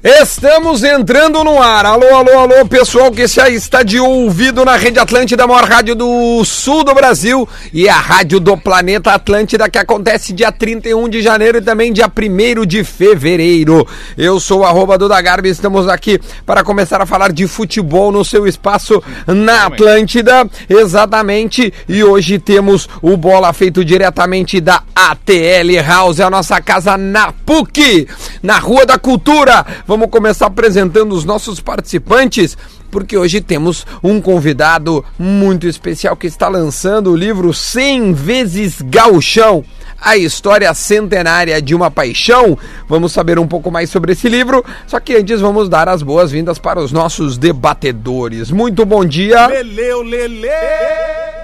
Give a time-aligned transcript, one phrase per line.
[0.00, 1.84] Estamos entrando no ar.
[1.84, 5.96] Alô, alô, alô, pessoal que já está de ouvido na Rede Atlântida, a maior rádio
[5.96, 11.20] do sul do Brasil e a rádio do planeta Atlântida que acontece dia 31 de
[11.20, 13.84] janeiro e também dia 1 de fevereiro.
[14.16, 18.24] Eu sou o arroba Duda Garbi, estamos aqui para começar a falar de futebol no
[18.24, 21.74] seu espaço na Atlântida, exatamente.
[21.88, 28.06] E hoje temos o bola feito diretamente da ATL House, a nossa casa na PUC,
[28.40, 29.66] na Rua da Cultura.
[29.88, 32.58] Vamos começar apresentando os nossos participantes,
[32.90, 39.64] porque hoje temos um convidado muito especial que está lançando o livro 100 vezes Gauchão.
[39.98, 42.56] A história centenária de uma paixão.
[42.86, 44.62] Vamos saber um pouco mais sobre esse livro.
[44.86, 48.50] Só que antes vamos dar as boas-vindas para os nossos debatedores.
[48.50, 49.46] Muito bom dia.
[49.46, 50.48] Leleu, Lele!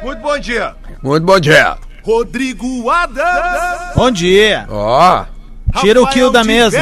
[0.03, 0.77] Muito bom dia!
[1.03, 1.79] Muito bom dia.
[2.03, 3.95] Rodrigo Adams!
[3.97, 4.67] Bom dia!
[4.69, 5.34] Ó.
[5.80, 6.78] Tira o kill da mesa.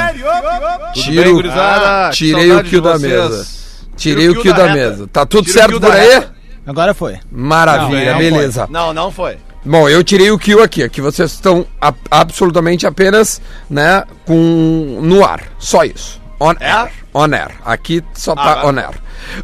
[0.92, 1.36] Tira bem?
[2.12, 3.46] Que Tirei o kill da mesa.
[3.96, 5.06] Tirei o kill da da mesa.
[5.06, 6.22] Tá tudo certo por aí?
[6.66, 7.18] Agora foi.
[7.30, 8.68] Maravilha, Não, beleza.
[8.70, 9.36] Não, não foi.
[9.64, 10.82] Bom, eu tirei o kill aqui.
[10.82, 11.66] Aqui vocês estão
[12.10, 15.42] absolutamente apenas, né, com no ar.
[15.58, 16.21] Só isso.
[16.42, 16.90] On air.
[17.14, 17.50] On air.
[17.64, 18.90] Aqui só tá Ah, on air.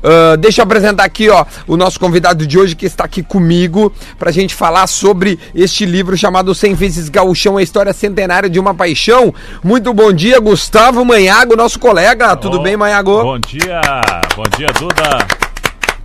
[0.02, 3.92] Ah, deixa eu apresentar aqui, ó, o nosso convidado de hoje que está aqui comigo
[4.18, 8.74] pra gente falar sobre este livro chamado 100 vezes Gauchão, a história centenária de uma
[8.74, 9.32] paixão.
[9.62, 12.34] Muito bom dia, Gustavo Manhago, nosso colega.
[12.36, 13.22] Tudo bem, Manhago?
[13.22, 13.80] Bom dia,
[14.34, 15.18] bom dia, Duda.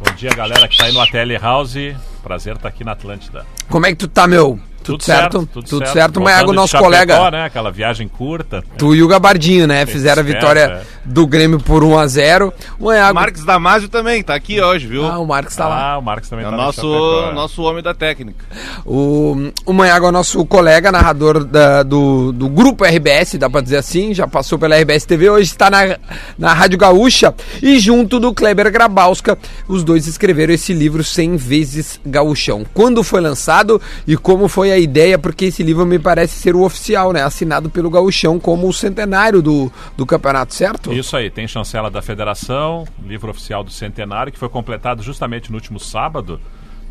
[0.05, 1.75] Bom dia, galera que tá aí no ATL House.
[2.22, 3.45] Prazer estar aqui na Atlântida.
[3.67, 4.59] Como é que tu tá, meu?
[4.84, 5.48] Tudo, certo?
[5.52, 7.31] Tudo, certo, Voltando Manhago, de nosso Chapecó, colega.
[7.31, 7.45] né?
[7.45, 8.64] Aquela viagem curta.
[8.78, 9.86] Tu e o Gabardinho, né?
[9.86, 10.81] Fizeram a vitória é.
[11.06, 13.16] do Grêmio por 1 a 0 O Manhago.
[13.16, 15.06] Marques Damasio também, tá aqui hoje, viu?
[15.06, 15.94] Ah, o Marcos tá lá.
[15.94, 17.34] Ah, o Marcos também é o tá no nosso, Chapecó, é.
[17.34, 18.45] nosso homem da técnica.
[18.86, 23.62] O, o Manhago é o nosso colega, narrador da- do, do grupo RBS, dá pra
[23.62, 25.97] dizer assim, já passou pela RBS TV, hoje está na,
[26.38, 29.38] na Rádio Gaúcha e junto do Kleber Grabowska,
[29.68, 32.66] os dois escreveram esse livro 100 vezes Gaúchão.
[32.74, 36.63] Quando foi lançado e como foi a ideia, porque esse livro me parece ser o
[36.63, 37.23] oficial, né?
[37.23, 40.91] Assinado pelo Gaúchão como o centenário do, do campeonato, certo?
[40.91, 45.56] Isso aí, tem chancela da federação, livro oficial do centenário, que foi completado justamente no
[45.56, 46.39] último sábado,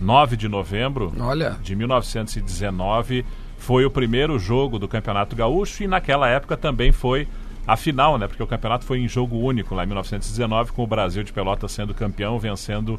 [0.00, 1.56] 9 de novembro Olha.
[1.62, 3.24] de 1919.
[3.58, 7.28] Foi o primeiro jogo do Campeonato Gaúcho e naquela época também foi
[7.66, 8.26] a final, né?
[8.26, 11.70] Porque o campeonato foi em jogo único lá em 1919, com o Brasil de Pelotas
[11.70, 12.98] sendo campeão, vencendo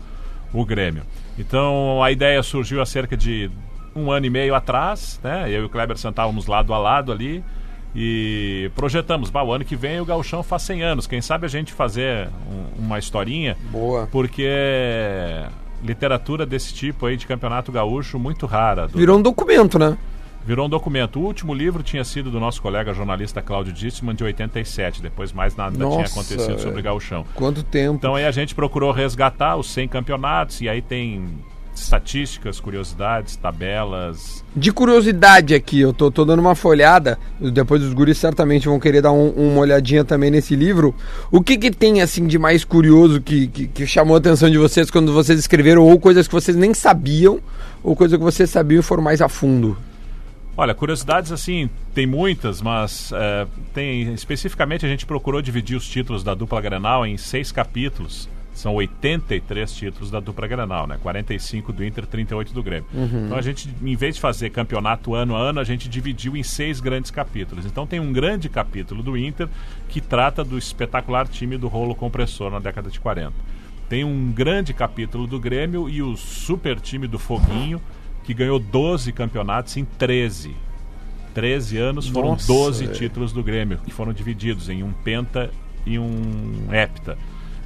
[0.53, 1.03] o Grêmio.
[1.37, 3.49] Então a ideia surgiu há cerca de
[3.95, 5.45] um ano e meio atrás, né?
[5.47, 7.43] Eu e o Kleber sentávamos lado a lado ali
[7.95, 11.49] e projetamos, bah, o ano que vem o Gauchão faz 100 anos, quem sabe a
[11.49, 14.07] gente fazer um- uma historinha, Boa.
[14.11, 14.47] porque
[15.83, 18.87] literatura desse tipo aí de campeonato gaúcho muito rara.
[18.87, 18.97] Duda.
[18.97, 19.97] Virou um documento, né?
[20.45, 21.19] Virou um documento.
[21.19, 25.55] O último livro tinha sido do nosso colega jornalista Cláudio Dissman de 87, depois mais
[25.55, 26.57] nada tinha Nossa, acontecido é.
[26.57, 27.25] sobre Gauchão.
[27.33, 27.95] Quanto tempo.
[27.95, 31.25] Então aí a gente procurou resgatar os 100 campeonatos e aí tem
[31.81, 34.43] estatísticas, curiosidades, tabelas.
[34.55, 39.01] De curiosidade aqui, eu tô, tô dando uma folhada, depois os guris certamente vão querer
[39.01, 40.93] dar um- uma olhadinha também nesse livro.
[41.31, 44.57] O que que tem, assim, de mais curioso que, que, que chamou a atenção de
[44.57, 47.39] vocês quando vocês escreveram, ou coisas que vocês nem sabiam,
[47.83, 49.77] ou coisas que vocês sabiam e foram mais a fundo?
[50.55, 56.23] Olha, curiosidades assim, tem muitas, mas é, tem especificamente a gente procurou dividir os títulos
[56.23, 58.29] da dupla Grenal em seis capítulos.
[58.53, 60.99] São 83 títulos da dupla Grenal, né?
[61.01, 62.85] 45 do Inter, 38 do Grêmio.
[63.25, 66.43] Então a gente, em vez de fazer campeonato ano a ano, a gente dividiu em
[66.43, 67.65] seis grandes capítulos.
[67.65, 69.47] Então tem um grande capítulo do Inter
[69.89, 73.33] que trata do espetacular time do rolo compressor na década de 40.
[73.89, 77.81] Tem um grande capítulo do Grêmio e o super time do Foguinho,
[78.23, 80.55] que ganhou 12 campeonatos em 13.
[81.33, 82.97] 13 anos foram Nossa, 12 velho.
[82.97, 85.49] títulos do Grêmio, que foram divididos em um penta
[85.85, 87.17] e um hepta.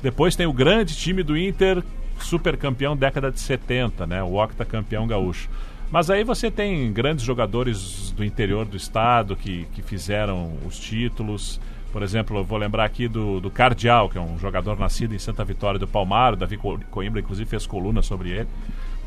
[0.02, 1.84] Depois tem o grande time do Inter,
[2.20, 4.24] super campeão década de 70, né?
[4.24, 5.50] O octacampeão gaúcho.
[5.90, 11.60] Mas aí você tem grandes jogadores do interior do estado que, que fizeram os títulos.
[11.94, 15.20] Por exemplo, eu vou lembrar aqui do, do Cardial, que é um jogador nascido em
[15.20, 16.34] Santa Vitória do Palmar.
[16.34, 18.48] O Davi Co- Coimbra, inclusive, fez coluna sobre ele.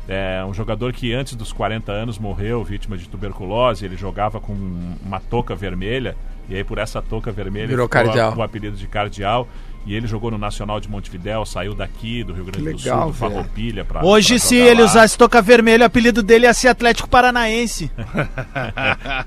[0.09, 3.85] É um jogador que antes dos 40 anos morreu vítima de tuberculose.
[3.85, 4.53] Ele jogava com
[5.05, 6.17] uma touca vermelha.
[6.49, 8.35] E aí, por essa touca vermelha, Virou ficou Cardial.
[8.35, 9.47] o apelido de Cardial.
[9.85, 13.11] E ele jogou no Nacional de Montevidéu, saiu daqui, do Rio Grande do legal, Sul,
[13.11, 13.31] do velho.
[13.31, 13.85] Farroupilha.
[13.85, 14.87] Pra, Hoje, pra se ele lá.
[14.87, 17.91] usasse toca vermelho, o apelido dele ia ser Atlético Paranaense.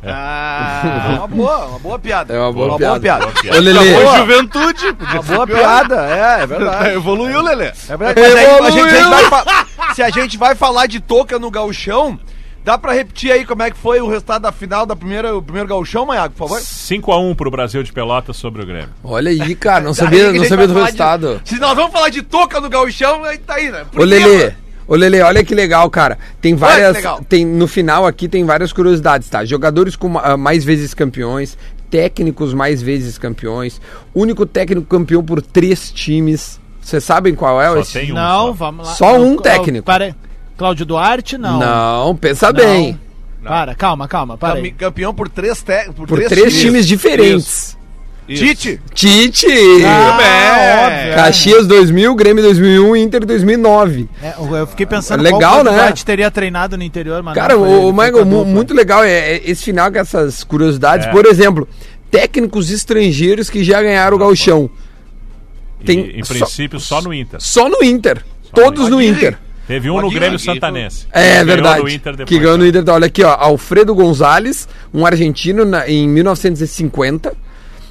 [0.06, 2.34] Ah, uma boa, uma boa piada.
[2.34, 2.90] É uma boa uma piada.
[2.90, 3.24] Boa piada.
[3.26, 3.56] Boa piada.
[3.58, 4.96] Ô, Lelê, juventude.
[5.00, 6.88] Uma boa piada, é, é verdade.
[6.94, 7.72] Evoluiu, Lelê.
[7.88, 8.20] É verdade.
[8.20, 9.64] Mas aí, a gente, a gente vai
[9.94, 12.18] se a gente vai falar de touca no gauchão,
[12.64, 15.42] Dá pra repetir aí como é que foi o resultado da final da primeira, o
[15.42, 16.62] primeiro gauchão, Maiago, por favor?
[16.62, 18.88] 5x1 pro Brasil de Pelotas sobre o Grêmio.
[19.04, 21.40] Olha aí, cara, não sabia, não sabia do resultado.
[21.44, 23.84] de- se nós vamos falar de toca no gauchão, aí tá aí, né?
[23.92, 24.52] Por Ô, Lelê,
[24.88, 26.18] ô, Lelê, olha que legal, cara.
[26.40, 26.96] Tem várias.
[27.28, 29.44] Tem, no final aqui tem várias curiosidades, tá?
[29.44, 31.58] Jogadores com ah, mais vezes campeões,
[31.90, 33.78] técnicos mais vezes campeões,
[34.14, 36.58] único técnico campeão por três times.
[36.80, 37.92] Vocês sabem qual é Só esse?
[37.92, 38.52] tem um Não, só.
[38.52, 38.94] vamos lá.
[38.94, 39.84] Só Não, um técnico.
[39.86, 40.14] Para,
[40.56, 41.58] Cláudio Duarte, não.
[41.58, 42.54] Não, pensa Não.
[42.60, 43.00] bem.
[43.42, 44.70] Para, calma, calma, para Cam-.
[44.78, 45.84] Campeão por três, te...
[45.94, 47.76] por Por três, três, times, diferentes.
[48.26, 48.42] Isso.
[48.42, 48.80] Tite.
[48.94, 49.46] Tite!
[49.84, 50.86] Ah, É.
[50.86, 51.14] óbvio, é.
[51.14, 54.08] Caxias 2000, Grêmio 2001, Inter 2009.
[54.22, 55.72] É, eu fiquei pensando Legal, qual né?
[55.72, 59.42] Duarte teria treinado no interior, mas Cara, não o, foi Michael, muito legal é, é
[59.44, 61.06] esse final com essas curiosidades.
[61.06, 61.10] É.
[61.10, 61.68] Por exemplo,
[62.10, 64.70] técnicos estrangeiros que já ganharam o gauchão.
[65.80, 67.38] E, Tem em só- princípio, só, no Inter.
[67.42, 68.24] Só no Inter.
[68.54, 69.12] Todos no Aguirre.
[69.18, 69.38] Inter.
[69.66, 70.38] Teve um no Grêmio.
[70.38, 71.06] Santanense.
[71.12, 71.82] É Ganhou verdade.
[71.82, 72.68] no Inter depois, que ganhou no né?
[72.70, 72.84] Inter.
[72.94, 73.30] Olha aqui, ó.
[73.34, 77.34] Alfredo Gonzalez, um argentino na- em 1950.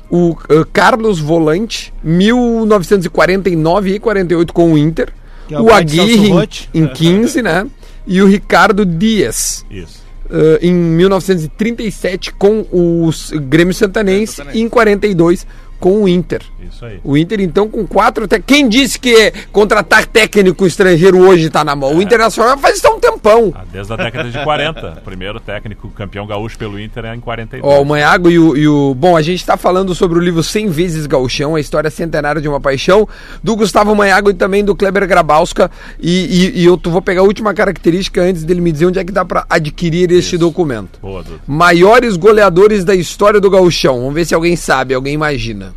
[0.10, 5.10] O uh, Carlos Volante, 1949 e 48 com o Inter.
[5.48, 6.30] Que é o o Aguirre
[6.74, 7.66] em, em 15, né?
[8.06, 9.66] E o Ricardo Dias.
[9.72, 10.04] Isso.
[10.30, 13.10] uh, em 1937 com o
[13.42, 14.58] Grêmio Santanense Santanense.
[14.58, 15.46] e em 42
[15.84, 16.42] com o Inter.
[16.66, 17.02] Isso aí.
[17.04, 18.26] O Inter, então, com quatro.
[18.26, 18.40] Te...
[18.40, 21.94] Quem disse que contratar técnico estrangeiro hoje tá na mão?
[21.98, 23.52] O Internacional faz isso há um tempão.
[23.54, 25.02] Ah, Desde a década de 40.
[25.04, 27.70] Primeiro técnico campeão gaúcho pelo Inter é em 42.
[27.70, 30.42] Ó, o Manhago e o, e o- Bom, a gente tá falando sobre o livro
[30.42, 33.06] 100 vezes Gauchão, a história centenária de uma paixão,
[33.44, 35.70] do Gustavo Manhago e também do Kleber Grabowska.
[36.00, 39.04] E, e- e eu vou pegar a última característica antes dele me dizer onde é
[39.04, 40.98] que dá pra adquirir este documento.
[41.02, 41.26] Boa.
[41.46, 44.00] Maiores goleadores da história do Gauchão.
[44.00, 45.73] Vamos ver se alguém sabe, alguém imagina.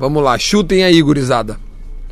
[0.00, 1.60] Vamos lá, chutem aí, gurizada.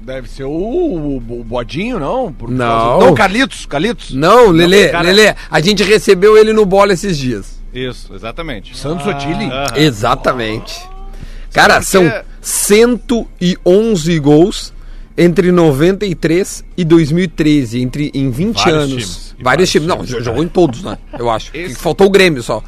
[0.01, 2.31] Deve ser o, o, o Bodinho, não?
[2.33, 2.67] Por Não.
[2.67, 3.67] causa- Não, Carlitos.
[3.67, 4.13] Carlitos.
[4.15, 7.59] Não, Lelê, cara- Lelê, a gente recebeu ele no bola esses dias.
[7.75, 8.77] Isso, exatamente.
[8.77, 9.47] Santos Otili.
[9.47, 9.67] Aham.
[9.77, 10.79] Exatamente.
[11.53, 14.73] Cara, Sabe são que- 111 gols
[15.17, 18.91] entre 93 e 2013, entre em 20 Vários anos.
[18.91, 19.35] times.
[19.39, 19.89] E Vários vários times.
[19.89, 20.21] Não, times, né?
[20.23, 20.99] jogou em todos, né?
[21.19, 21.51] Eu acho.
[21.57, 22.63] Esse- Faltou o Grêmio só.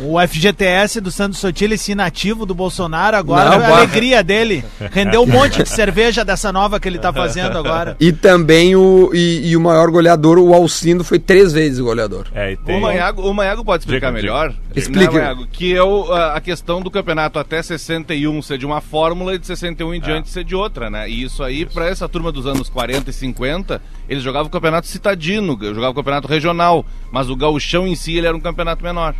[0.00, 4.64] O FGTS do Santos Sotile, esse inativo do Bolsonaro, agora Não, a alegria dele.
[4.92, 7.96] Rendeu um monte de cerveja dessa nova que ele tá fazendo agora.
[7.98, 12.26] E também o, e, e o maior goleador, o Alcindo, foi três vezes o goleador.
[12.34, 12.76] É, e tem...
[12.76, 14.54] O Manhago, o Manhago pode explicar Diga, melhor.
[14.76, 15.12] Explica.
[15.12, 15.46] Né, Manhago?
[15.50, 19.46] que é o- a questão do campeonato até 61 ser de uma fórmula e de
[19.46, 21.08] 61 em diante ser de outra, né?
[21.08, 24.86] E isso aí, pra essa turma dos anos 40 e 50, eles jogavam o campeonato
[24.86, 29.14] citadino, jogavam o campeonato regional, mas o gauchão em si ele era um campeonato menor.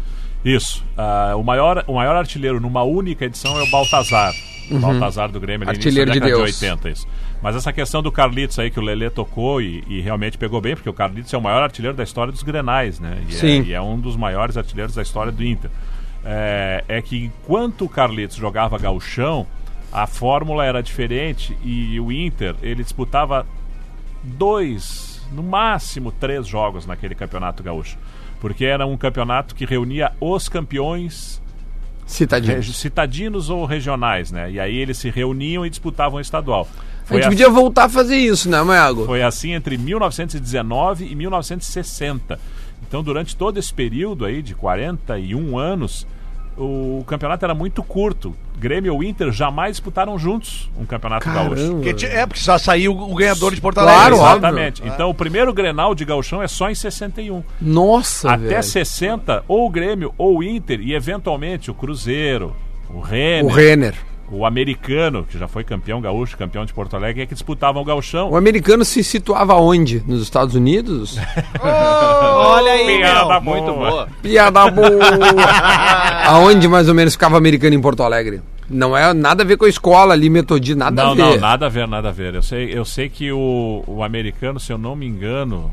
[0.45, 0.85] Isso.
[0.97, 4.33] Ah, o, maior, o maior artilheiro numa única edição é o Baltazar.
[4.71, 5.71] O Baltazar do Grêmio, Uhum.
[5.71, 6.41] Artilheiro de Deus.
[6.41, 7.07] 80, isso.
[7.43, 10.75] Mas essa questão do Carlitos aí que o Lelê tocou e, e realmente pegou bem,
[10.75, 13.23] porque o Carlitos é o maior artilheiro da história dos Grenais, né?
[13.29, 13.61] E, Sim.
[13.61, 15.71] É, e é um dos maiores artilheiros da história do Inter.
[16.25, 19.47] É, é que enquanto o Carlitos jogava gauchão,
[19.93, 23.47] a fórmula era diferente e o Inter, ele disputava
[24.23, 27.97] dois, no máximo três jogos naquele campeonato gaúcho.
[28.41, 31.43] Porque era um campeonato que reunia os campeões
[32.07, 32.55] Citadinho.
[32.55, 34.51] regi- citadinos ou regionais, né?
[34.51, 36.69] E aí eles se reuniam e disputavam o estadual.
[37.05, 39.05] A Foi, gente a- podia voltar a fazer isso, né, Maiago?
[39.07, 42.39] foi assim entre 1919 e 1960.
[42.87, 46.07] Então, durante todo esse período aí de 41 anos,
[46.57, 48.35] o campeonato era muito curto.
[48.59, 51.55] Grêmio e o Inter jamais disputaram juntos um campeonato gaúcho.
[51.55, 51.75] Caramba.
[51.77, 54.15] Porque ti- é, porque só saiu o ganhador de Porto Claro, Alegre.
[54.19, 54.37] óbvio.
[54.39, 54.83] Exatamente.
[54.85, 57.43] Então, o primeiro Grenal de gauchão é só em 61.
[57.61, 58.63] Nossa, Até velho.
[58.63, 62.55] 60, ou o Grêmio ou o Inter, e eventualmente o Cruzeiro,
[62.91, 63.95] o Renner, O Renner.
[64.31, 67.85] O americano, que já foi campeão gaúcho, campeão de Porto Alegre, é que disputavam o
[67.85, 68.31] gauchão.
[68.31, 70.03] O americano se situava onde?
[70.07, 71.19] Nos Estados Unidos?
[71.63, 73.55] Olha aí, Piada meu.
[73.55, 73.91] Muito boa.
[73.91, 74.09] boa.
[74.23, 74.89] Piada boa!
[76.27, 78.41] Aonde mais ou menos ficava americano em Porto Alegre?
[78.71, 81.23] Não é nada a ver com a escola ali, metodismo, nada Não, a ver.
[81.23, 82.35] não, nada a ver, nada a ver.
[82.35, 85.71] Eu sei, eu sei que o, o americano, se eu não me engano,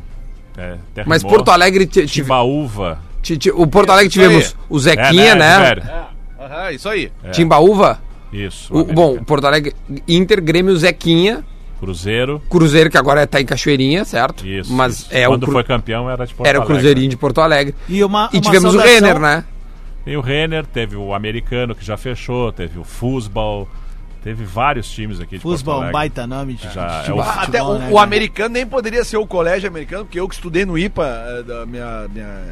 [0.57, 2.99] é, Mas Porto Alegre Timbaúva.
[3.21, 5.59] ti- ti- o Porto Alegre tivemos o Zequinha, É, né?
[5.59, 5.83] velho?
[6.39, 7.11] Aham, isso aí.
[7.33, 7.99] Timbaúva.
[8.33, 8.73] Isso.
[8.75, 9.73] O- bom, Porto Alegre,
[10.07, 11.43] Inter, Grêmio, Zequinha,
[11.79, 12.41] Cruzeiro.
[12.49, 14.45] Cruzeiro que agora tá em Cachoeirinha, certo?
[14.47, 14.71] Isso.
[14.73, 15.07] Mas isso.
[15.11, 16.75] é Quando o Cru- foi campeão era de Porto era o Alegre.
[16.77, 17.75] Cruzeirinho de Porto Alegre.
[17.89, 19.43] E, uma, E uma tivemos o saudação- Renner, né?
[20.05, 23.67] Tem o Renner, teve o americano que já fechou, teve o Fusbal,
[24.23, 25.91] teve vários times aqui de um Alegre.
[25.91, 29.03] baita nome de, Já de é o- Até futebol, o, né, o americano nem poderia
[29.03, 32.43] ser o colégio americano, porque eu que estudei no IPA, eh, da minha, minha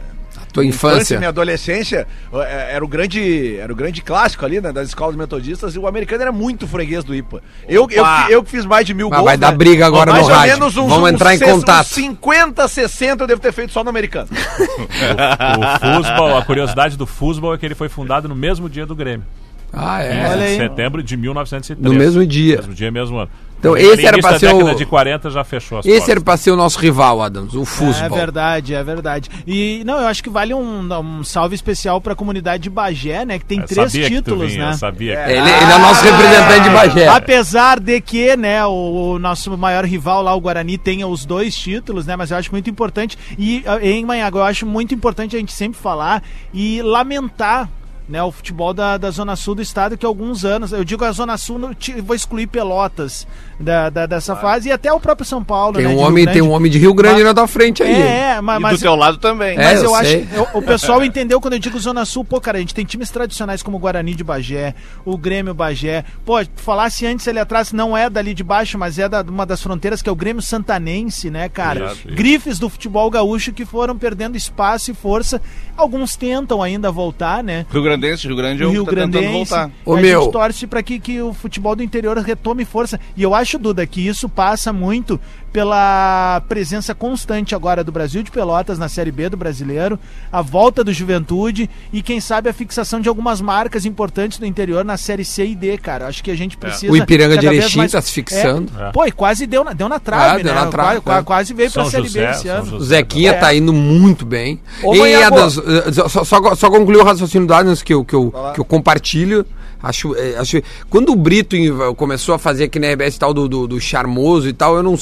[0.53, 1.17] Tua infância.
[1.17, 5.75] minha adolescência, eh, era o grande, era o grande clássico ali, né, das escolas metodistas,
[5.75, 7.41] e o americano era muito freguês do IPA.
[7.67, 10.11] Eu, eu, eu que fiz mais de mil Mas gols, vai dar né, briga agora
[10.11, 10.53] mais no ou rádio.
[10.53, 11.87] menos uns, Vamos uns entrar em uns contato.
[11.87, 14.29] 50, 60 eu devo ter feito só no americano.
[14.31, 18.95] O futebol, a curiosidade do futebol é que ele foi fundado no mesmo dia do
[18.95, 19.25] Grêmio.
[19.73, 20.29] Ah, em é.
[20.29, 20.57] Olha aí.
[20.57, 21.79] setembro de 1903.
[21.79, 22.57] No mesmo dia.
[22.57, 23.31] Mesmo dia, mesmo ano.
[23.63, 26.09] Então, esse era da ser o- de 40 já fechou as Esse portas.
[26.09, 28.17] era pra ser o nosso rival, Adams, o É futebol.
[28.17, 29.29] verdade, é verdade.
[29.47, 33.39] E não, eu acho que vale um, um salve especial pra comunidade de Bagé, né?
[33.39, 34.73] Que tem Eu três sabia que tu títulos, vinha, eu né?
[34.73, 37.07] sabia que- ele, ele é o nosso representante de Bagé.
[37.07, 41.55] Apesar de que, né, o, o nosso maior rival lá, o Guarani, tenha os dois
[41.55, 42.15] títulos, né?
[42.15, 43.17] Mas eu acho muito importante.
[43.37, 46.21] E ah, em Manhago, eu acho muito importante a gente sempre falar
[46.53, 47.69] e lamentar.
[48.07, 51.05] Né, o futebol da, da Zona Sul do estado, que há alguns anos, eu digo
[51.05, 51.71] a Zona Sul, não
[52.03, 53.25] vou excluir Pelotas
[53.57, 55.77] da, da- dessa fase, e até o próprio São Paulo.
[55.77, 57.93] Tem né, um homem, tem um homem de Rio Grande Mas- na tua frente aí.
[57.93, 59.53] É, é, mas, E mas, do teu lado também.
[59.57, 60.11] É, mas eu eu, acho.
[60.33, 63.09] eu- o pessoal entendeu quando eu digo Zona Sul, pô, cara, a gente tem times
[63.09, 66.03] tradicionais como o Guarani de Bagé, o Grêmio Bagé.
[66.25, 69.61] Pô, falasse antes ali atrás, não é dali de baixo, mas é da, uma das
[69.63, 71.93] fronteiras, que é o Grêmio Santanense, né, cara?
[71.93, 72.07] Isso.
[72.09, 75.41] Grifes do futebol gaúcho que foram perdendo espaço e força.
[75.77, 77.65] Alguns tentam ainda voltar, né?
[77.71, 79.49] Rio Grandense, Rio Grande é o o Rio que tá tentando Grandense.
[79.51, 79.71] voltar.
[79.85, 80.21] Ô, a meu.
[80.23, 82.99] gente torce para que, que o futebol do interior retome força.
[83.15, 85.19] E eu acho, Duda, que isso passa muito
[85.51, 89.99] pela presença constante agora do Brasil de Pelotas na Série B do brasileiro,
[90.31, 94.83] a volta do Juventude e, quem sabe, a fixação de algumas marcas importantes do interior
[94.83, 96.07] na Série C e D, cara.
[96.07, 96.91] Acho que a gente precisa.
[96.91, 98.71] O Ipiranga de Erechim mais- tá se fixando.
[98.79, 98.87] É.
[98.89, 98.91] É.
[98.91, 100.59] Pô, e quase deu na, deu na trave, Ah, deu né?
[100.61, 101.23] na trave, Qua- qua- é.
[101.23, 102.65] Quase veio pra São Série José, B esse ano.
[102.65, 102.75] José.
[102.77, 103.33] O Zequinha É.
[103.33, 104.59] tá indo muito bem.
[104.81, 105.35] Ô, e Manhago.
[105.37, 108.59] Adams, eh, só, só, só concluir o raciocínio do Adams que eu, que eu, que
[108.59, 109.45] eu compartilho.
[109.81, 110.61] Acho, eh, acho.
[110.89, 111.57] Quando o Brito
[111.97, 114.97] começou a fazer aqui na RBS tal do, do, do charmoso e tal, eu não.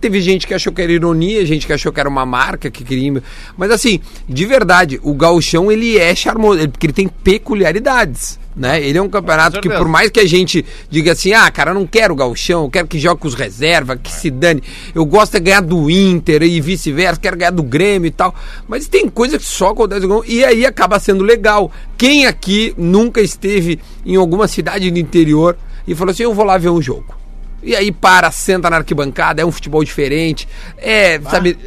[0.00, 2.84] Teve gente que achou que era ironia, gente que achou que era uma marca que
[2.84, 3.22] queria.
[3.56, 8.38] Mas assim, de verdade, o gauchão ele é charmoso, porque ele tem peculiaridades.
[8.56, 8.80] Né?
[8.86, 11.74] Ele é um campeonato que, por mais que a gente diga assim, ah, cara, eu
[11.74, 14.62] não quero o gauchão, eu quero que jogue com os reservas, que se dane.
[14.94, 18.32] Eu gosto de ganhar do Inter e vice-versa, quero ganhar do Grêmio e tal.
[18.68, 21.70] Mas tem coisa que só acontece com e aí acaba sendo legal.
[21.98, 26.56] Quem aqui nunca esteve em alguma cidade do interior e falou assim, eu vou lá
[26.56, 27.23] ver um jogo?
[27.64, 30.46] E aí para, senta na arquibancada, é um futebol diferente.
[30.76, 31.58] É, sabe?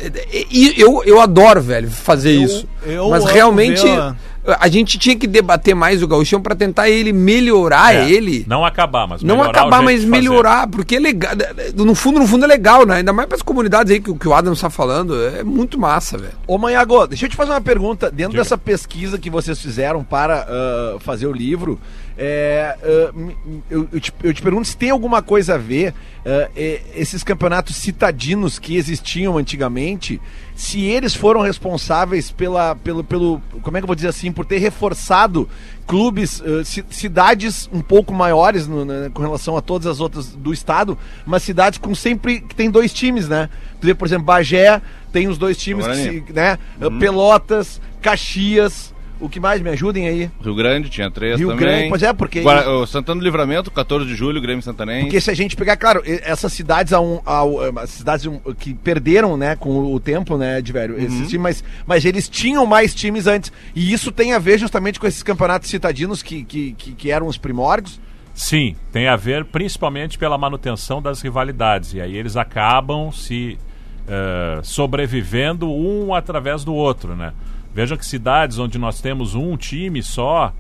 [0.52, 2.68] E eu, eu adoro, velho, fazer isso.
[2.86, 4.16] eu Mas realmente ver,
[4.60, 8.46] a gente tinha que debater mais o gauchão para tentar ele melhorar É, ele.
[8.48, 10.22] Não acabar, mas Não acabar, jeito mas de fazer.
[10.22, 11.32] melhorar, porque é legal.
[11.76, 12.96] No fundo, no fundo é legal, né?
[12.98, 15.16] Ainda mais para as comunidades aí que, o- que o Adam está falando.
[15.28, 16.34] É muito massa, velho.
[16.48, 18.10] Ô Manhago, deixa eu te fazer uma pergunta.
[18.10, 18.44] Dentro Diga.
[18.44, 21.80] dessa pesquisa que vocês fizeram para ah, fazer o livro,
[22.18, 22.76] é,
[23.14, 23.36] me-
[23.70, 25.94] eu, eu te, eu te pergunto se tem alguma coisa a ver
[26.26, 30.20] é, esses campeonatos citadinos que existiam antigamente,
[30.56, 34.46] se eles foram responsáveis pela, pelo, pelo, como é que eu vou dizer assim, por
[34.46, 35.50] ter reforçado
[35.88, 40.54] clubes, ci- cidades um pouco maiores no- né, com relação a todas as outras do
[40.54, 43.50] estado, mas cidades com sempre que tem dois times, né?
[43.82, 44.80] Tu vê, por exemplo, Bagé
[45.12, 46.60] tem os dois times, se, né?
[47.00, 50.30] Pelotas, Caxias, o que mais me ajudem aí?
[50.42, 51.66] Rio Grande tinha três Rio também.
[51.66, 55.04] Grande, pois é, porque- Guara- o Santana do Livramento, 14 de julho, Grêmio Santanense.
[55.06, 58.74] Porque se a gente pegar, claro, essas cidades ao, ao- eh, as cidades um, que
[58.74, 62.94] perderam, né, com o tempo, né, de velho, esses times, mas, mas eles tinham mais
[62.94, 63.52] times antes.
[63.76, 67.28] E isso tem a ver justamente com esses campeonatos citadinos que, que, que, que eram
[67.28, 68.00] os primórdios.
[68.34, 71.94] Sim, tem a ver principalmente pela manutenção das rivalidades.
[71.94, 73.58] E aí eles acabam se
[74.08, 77.34] eh, sobrevivendo um através do outro, né?
[77.78, 80.52] Vejam que cidades onde nós temos um time só,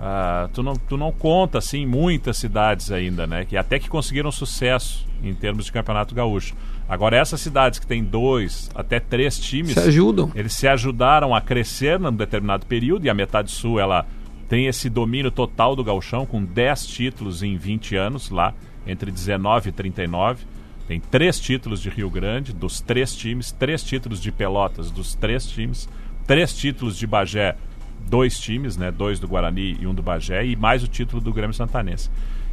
[0.00, 3.44] ah, tu, não, tu não conta assim muitas cidades ainda, né?
[3.44, 6.56] Que até que conseguiram sucesso em termos de campeonato gaúcho.
[6.88, 10.32] Agora essas cidades que têm dois até três times, Se ajudam.
[10.34, 14.04] eles se ajudaram a crescer num determinado período e a metade sul ela
[14.48, 18.52] tem esse domínio total do gauchão com 10 títulos em 20 anos lá
[18.84, 20.44] entre 19 e 39
[20.88, 25.46] tem três títulos de Rio Grande dos três times três títulos de Pelotas dos três
[25.46, 25.88] times
[26.26, 27.56] três títulos de Bagé
[28.08, 31.32] dois times né dois do Guarani e um do Bagé e mais o título do
[31.32, 32.10] Grêmio Santanense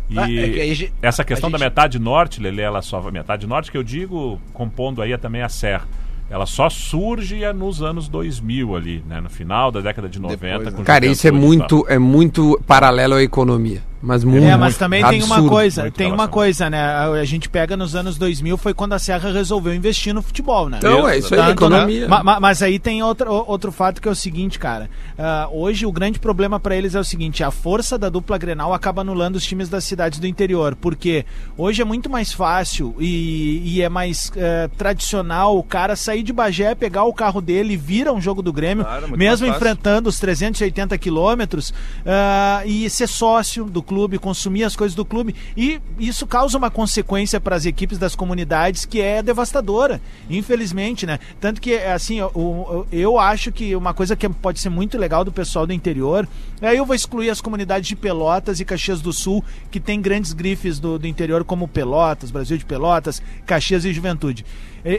[0.10, 3.48] e Ah, é que essa questão a da gente- metade norte, Lele, ela só metade
[3.48, 5.88] norte que eu digo, compondo aí também a Serra.
[6.30, 10.38] Ela só surge nos anos 2000 ali, né, no final da década de 90.
[10.58, 10.72] Depois, né?
[10.77, 13.82] com Cara, isso é e muito, é muito paralelo à economia.
[14.05, 14.43] Mas muito.
[14.45, 16.77] É, mas também tem uma coisa, tem uma coisa, né?
[16.83, 20.67] A a gente pega nos anos 2000 foi quando a Serra resolveu investir no futebol,
[20.67, 20.77] né?
[20.79, 21.77] Então, é isso aí, Tanto, né?
[21.77, 22.07] economia.
[22.10, 24.89] Ma- ma- mas aí tem outra, o- outro fato que é o seguinte, cara.
[25.17, 28.74] Ah, hoje o grande problema pra eles é o seguinte: a força da dupla Grenal
[28.74, 30.75] acaba anulando os times das cidades do interior.
[30.75, 31.25] Porque
[31.57, 36.33] hoje é muito mais fácil e, e é mais eh, tradicional o cara sair de
[36.33, 40.10] Bagé, pegar o carro dele e vir a um jogo do Grêmio, Claro, mesmo enfrentando
[40.10, 41.74] os 380 quilômetros
[42.05, 45.35] ah, e ser sócio do clube, consumir as coisas do clube.
[45.55, 51.19] E isso causa uma consequência para as equipes das comunidades que é devastadora, infelizmente, né?
[51.39, 55.31] Tanto que, assim, o- eu acho que uma coisa que pode ser muito legal do
[55.31, 56.27] pessoal do interior,
[56.62, 60.33] aí eu vou excluir as comunidades de Pelotas e Caxias do Sul, que tem grandes
[60.33, 64.45] grifes do, do interior, como Pelotas, Brasil de Pelotas, Caxias e Juventude.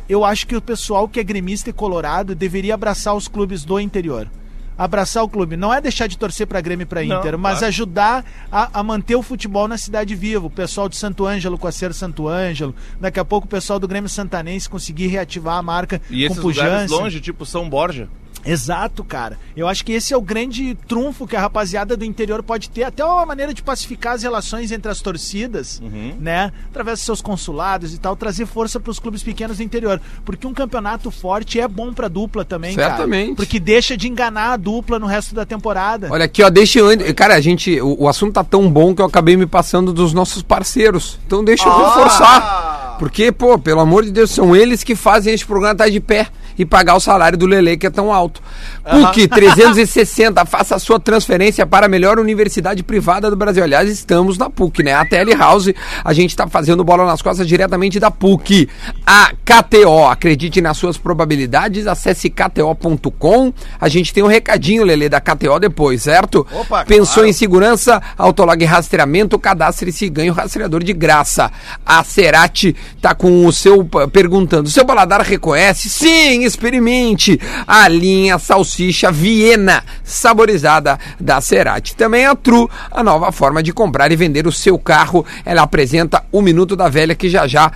[0.09, 3.79] Eu acho que o pessoal que é gremista e colorado deveria abraçar os clubes do
[3.79, 4.31] interior
[4.77, 5.57] abraçar o clube.
[5.57, 7.67] Não é deixar de torcer para Grêmio e para Não, Inter, mas claro.
[7.67, 10.47] ajudar a, a manter o futebol na cidade viva.
[10.47, 12.75] O pessoal de Santo Ângelo com a Ser Santo Ângelo.
[13.01, 16.45] Daqui a pouco o pessoal do Grêmio Santanense conseguir reativar a marca E com esses
[16.45, 18.09] lugares longe, tipo São Borja.
[18.47, 19.39] Exato, cara.
[19.57, 22.85] Eu acho que esse é o grande trunfo que a rapaziada do interior pode ter,
[22.85, 25.81] até uma maneira de pacificar as relações entre as torcidas,
[26.21, 26.53] né?
[26.71, 30.47] Através dos seus consulados e tal, trazer força para os clubes pequenos do interior, porque
[30.47, 33.27] um campeonato forte é bom para dupla também, Certamente.
[33.27, 33.37] cara.
[33.37, 36.09] Porque deixa de enganar a dupla no resto da temporada.
[36.11, 37.15] Olha aqui, ó, deixa eu.
[37.15, 37.81] Cara, a gente.
[37.81, 41.19] O, o assunto tá tão bom que eu acabei me passando dos nossos parceiros.
[41.27, 42.97] Então deixa eu reforçar.
[42.99, 46.29] Porque, pô, pelo amor de Deus, são eles que fazem esse programa estar de pé
[46.59, 48.43] e pagar o salário do Lele que é tão alto.
[48.89, 53.63] PUC 360, faça a sua transferência para a melhor universidade privada do Brasil.
[53.63, 54.95] Aliás, estamos na PUC, né?
[54.95, 55.73] A TL House,
[56.05, 58.69] a gente está fazendo bola nas costas diretamente da PUC.
[59.07, 63.53] A KTO, acredite nas suas probabilidades, acesse kto.com.
[63.81, 66.47] A gente tem um recadinho, Lele, da KTO depois, certo?
[66.53, 67.29] Opa, Pensou claro.
[67.29, 71.51] em segurança, autolog rastreamento, cadastre-se e ganhe o rastreador de graça.
[71.85, 75.89] A Cerati tá com o seu perguntando, seu paladar reconhece?
[75.89, 81.97] Sim, experimente a linha salsicha Viena saborizada da Cerati.
[81.97, 85.25] Também a Tru, a nova forma de comprar e vender o seu carro.
[85.45, 87.73] Ela apresenta o Minuto da Velha que já já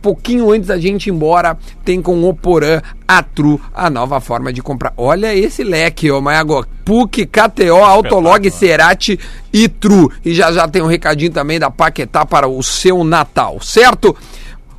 [0.00, 4.52] pouquinho antes da gente ir embora, tem com o Porã a Tru, a nova forma
[4.52, 4.92] de comprar.
[4.96, 6.64] Olha esse leque, ô Maiago.
[6.84, 9.18] PUC, KTO, Autolog, Cerati
[9.52, 10.10] e Tru.
[10.24, 14.16] E já já tem um recadinho também da Paquetá para o seu Natal, certo?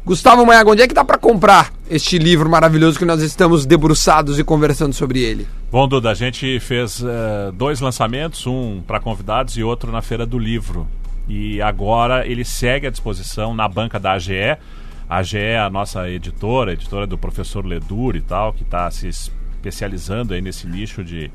[0.10, 4.40] Gustavo Maiago, onde é que dá para comprar este livro maravilhoso que nós estamos debruçados
[4.40, 5.48] e conversando sobre ele?
[5.72, 10.26] Bom, Duda, a gente fez eh, dois lançamentos, um para convidados e outro na Feira
[10.26, 10.88] do Livro.
[11.28, 14.58] E agora ele segue à disposição na banca da AGE.
[15.08, 18.90] A AGE é a nossa editora, a editora do professor Ledur e tal, que está
[18.90, 21.30] se especializando aí nesse nicho de,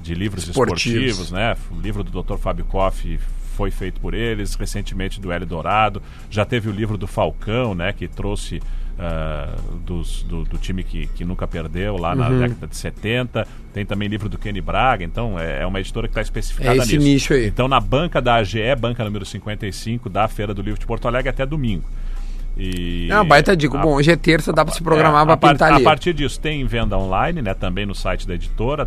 [0.00, 0.84] de livros Esportivos.
[0.86, 1.56] esportivos, né?
[1.68, 2.36] O livro do Dr.
[2.36, 3.18] Fábio Koff
[3.60, 6.00] foi feito por eles, recentemente do Hélio Dourado.
[6.30, 7.92] Já teve o livro do Falcão, né?
[7.92, 8.58] Que trouxe
[8.98, 12.38] ah, dos- do, do time que, que nunca perdeu lá na Uhum.
[12.38, 13.46] década de 70.
[13.74, 16.78] Tem também livro do Kenny Braga, então é, é uma editora que está especificada É
[16.78, 17.06] esse nisso.
[17.06, 17.46] nicho aí.
[17.48, 21.28] Então na banca da AGE, banca número 55 da Feira do Livro de Porto Alegre
[21.28, 21.84] até domingo.
[22.56, 23.76] E É uma baita dica.
[23.78, 25.74] a- Bom, hoje é terça, dá para se programar é, pra a, par- pintar a
[25.76, 25.84] ali.
[25.84, 28.84] partir disso tem venda online, né, também no site da editora,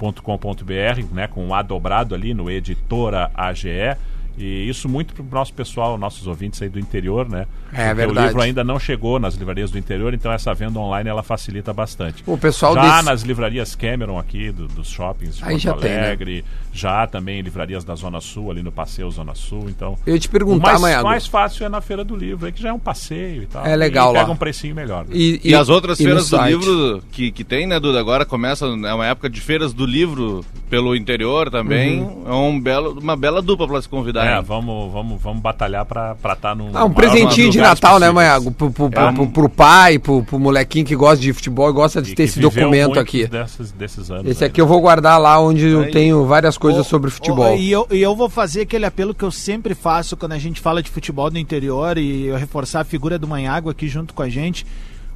[0.00, 3.96] www.editorage.com.br, né, com um A dobrado ali no Editora AGE.
[4.38, 7.46] E isso muito para o nosso pessoal, nossos ouvintes aí do interior, né?
[7.72, 8.18] É Porque verdade.
[8.18, 11.72] O livro ainda não chegou nas livrarias do interior, então essa venda online ela facilita
[11.72, 12.22] bastante.
[12.26, 15.74] O pessoal já desse- nas livrarias Cameron aqui, do- dos shoppings de Aí Porto já
[15.74, 16.06] tem, né?
[16.06, 19.96] Alegre, já também em livrarias da Zona Sul, ali no Passeio Zona Sul, então...
[20.06, 21.08] Eu te O perguntar, mais, Maiago.
[21.08, 23.66] mais fácil é na Feira do Livro, aí que já é um passeio e tal.
[23.66, 24.32] É legal e pega lá.
[24.32, 25.04] um precinho melhor.
[25.04, 25.10] né?
[25.12, 26.50] E, E, as outras e feiras do site.
[26.56, 28.00] livro que, que tem, né, Duda?
[28.00, 32.00] Agora começa, é uma época de feiras do livro pelo interior também.
[32.26, 34.19] É um belo, uma bela dupla para se convidar.
[34.22, 34.44] É, hein?
[34.46, 36.70] vamos, vamos, vamos batalhar pra estar tá num.
[36.74, 38.10] Ah, um presentinho de Natal, né.
[38.10, 38.50] Maiago?
[38.50, 39.12] Pro, pro, pro, É.
[39.12, 42.24] pro- pro pai, pro, pro molequinho que gosta de futebol e gosta de E ter
[42.24, 43.26] esse documento aqui.
[43.26, 44.26] Desses, desses anos.
[44.30, 45.90] Esse aí, aqui eu vou guardar lá onde eu Aí.
[45.90, 47.56] tenho várias coisas Ô, sobre futebol.
[47.56, 50.60] E eu, e eu vou fazer aquele apelo que eu sempre faço quando a gente
[50.60, 54.22] fala de futebol do interior e eu reforçar a figura do Manhago aqui junto com
[54.22, 54.66] a gente.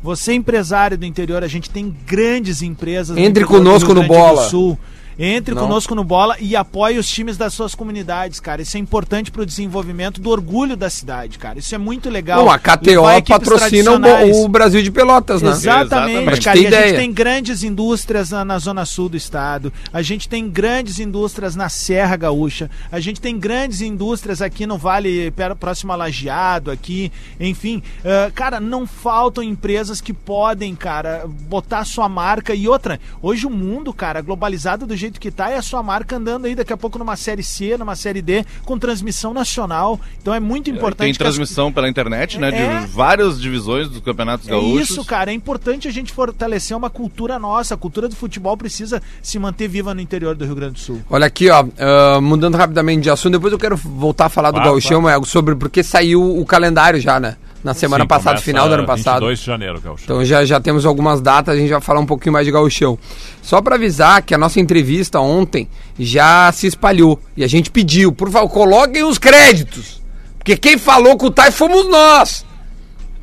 [0.02, 3.16] Você, empresário do interior, a gente tem grandes empresas.
[3.16, 4.42] Entre conosco no Bola.
[4.50, 4.78] Sul.
[5.18, 5.62] Entre Não.
[5.62, 8.62] conosco no Bola e apoie os times das suas comunidades, cara.
[8.62, 11.58] Isso é importante pro desenvolvimento do orgulho da cidade, cara.
[11.58, 12.44] Isso é muito legal.
[12.44, 15.50] Bom, a KTO patrocina o, o Brasil de Pelotas, né?
[15.50, 16.44] Exatamente, Exatamente.
[16.44, 16.58] cara.
[16.58, 16.98] E ter a gente ideia.
[16.98, 19.72] tem grandes indústrias na, na zona sul do estado.
[19.92, 22.70] A gente tem grandes indústrias na Serra Gaúcha.
[22.90, 27.12] A gente tem grandes indústrias aqui no Vale próximo a Lajeado, aqui.
[27.38, 33.00] Enfim, ah, cara, não faltam empresas que podem, cara, botar sua marca e outra.
[33.22, 36.46] Hoje o mundo, cara, globalizado do jeito jeito que tá, é a sua marca andando
[36.46, 40.00] aí daqui a pouco numa série C, numa série D, com transmissão nacional.
[40.20, 40.98] Então é muito importante.
[41.06, 42.48] Tem que as- transmissão pela internet, né?
[42.48, 42.80] É.
[42.80, 44.90] De várias divisões dos campeonatos É gaúchos.
[44.90, 45.30] isso, cara.
[45.30, 47.74] É importante a gente fortalecer uma cultura nossa.
[47.74, 51.02] A cultura do futebol precisa se manter viva no interior do Rio Grande do Sul.
[51.10, 54.60] Olha aqui, ó, ah, mudando rapidamente de assunto, depois eu quero voltar a falar do
[54.60, 57.36] Gauchão, é, sobre porque saiu o calendário já, né?
[57.64, 59.20] Na semana Sim, passada, final do ano passado.
[59.20, 60.04] 22 de janeiro, Gaúcho.
[60.04, 62.98] Então já, já temos algumas datas, a gente vai falar um pouquinho mais de gauchão.
[63.40, 65.66] Só para avisar que a nossa entrevista ontem
[65.98, 70.02] já se espalhou e a gente pediu, por favor, coloquem os créditos.
[70.36, 72.44] Porque quem falou com o Tai fomos nós.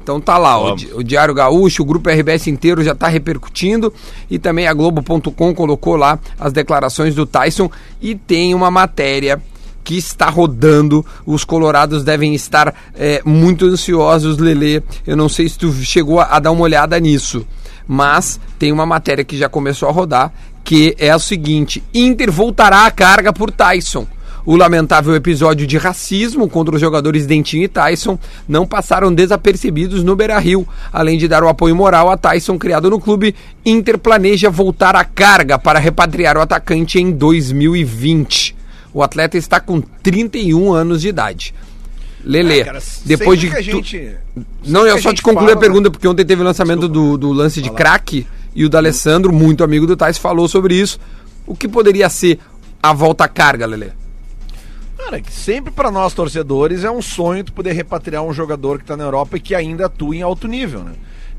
[0.01, 3.93] Então tá lá, o, o Diário Gaúcho, o Grupo RBS inteiro já tá repercutindo
[4.27, 7.69] e também a Globo.com colocou lá as declarações do Tyson
[8.01, 9.39] e tem uma matéria
[9.83, 11.05] que está rodando.
[11.25, 14.83] Os colorados devem estar é, muito ansiosos, Lele.
[15.05, 17.45] Eu não sei se tu chegou a, a dar uma olhada nisso,
[17.87, 20.31] mas tem uma matéria que já começou a rodar
[20.63, 24.07] que é o seguinte: Inter voltará à carga por Tyson.
[24.43, 28.17] O lamentável episódio de racismo contra os jogadores Dentinho e Tyson
[28.47, 30.67] não passaram desapercebidos no Beira-Rio.
[30.91, 35.05] Além de dar o apoio moral a Tyson criado no clube, Inter planeja voltar à
[35.05, 38.60] carga para repatriar o atacante em 2020.
[38.93, 41.53] O atleta está com 31 anos de idade.
[42.23, 44.11] Lele, É, cara, depois de tu- gente-
[44.65, 47.61] não, eu só te concluir a pergunta, porque ontem teve o lançamento do, do lance
[47.61, 50.99] de craque e o da Alessandro, muito amigo do Tais, falou sobre isso.
[51.47, 52.37] O que poderia ser
[52.83, 53.91] a volta à carga, Lele?
[54.97, 58.85] Cara, que sempre pra nós torcedores é um sonho tu poder repatriar um jogador que
[58.85, 60.91] tá na Europa e que ainda atua em alto nível, né?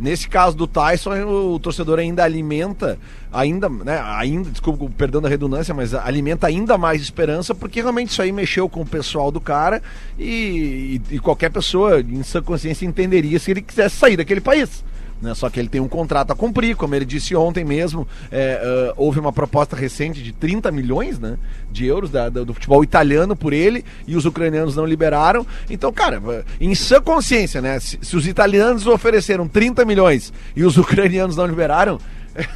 [0.02, 2.98] Nesse caso do Tyson, o torcedor ainda alimenta,
[3.32, 8.20] ainda, né, ainda, desculpa, perdão da redundância, mas alimenta ainda mais esperança, porque realmente isso
[8.20, 9.80] aí mexeu com o pessoal do cara
[10.18, 14.82] e, e- e qualquer pessoa em sua consciência entenderia se ele quisesse sair daquele país.
[15.22, 15.32] Né?
[15.34, 18.92] Só que ele tem um contrato a cumprir, como ele disse ontem mesmo, é, ah,
[18.96, 21.38] houve uma proposta recente de 30 milhões né,
[21.70, 25.46] de euros da- da- do futebol italiano por ele e os ucranianos não liberaram.
[25.70, 26.20] Então, cara,
[26.60, 27.78] em sã consciência, né?
[27.78, 32.00] Se, se os italianos ofereceram 30 milhões e os ucranianos não liberaram,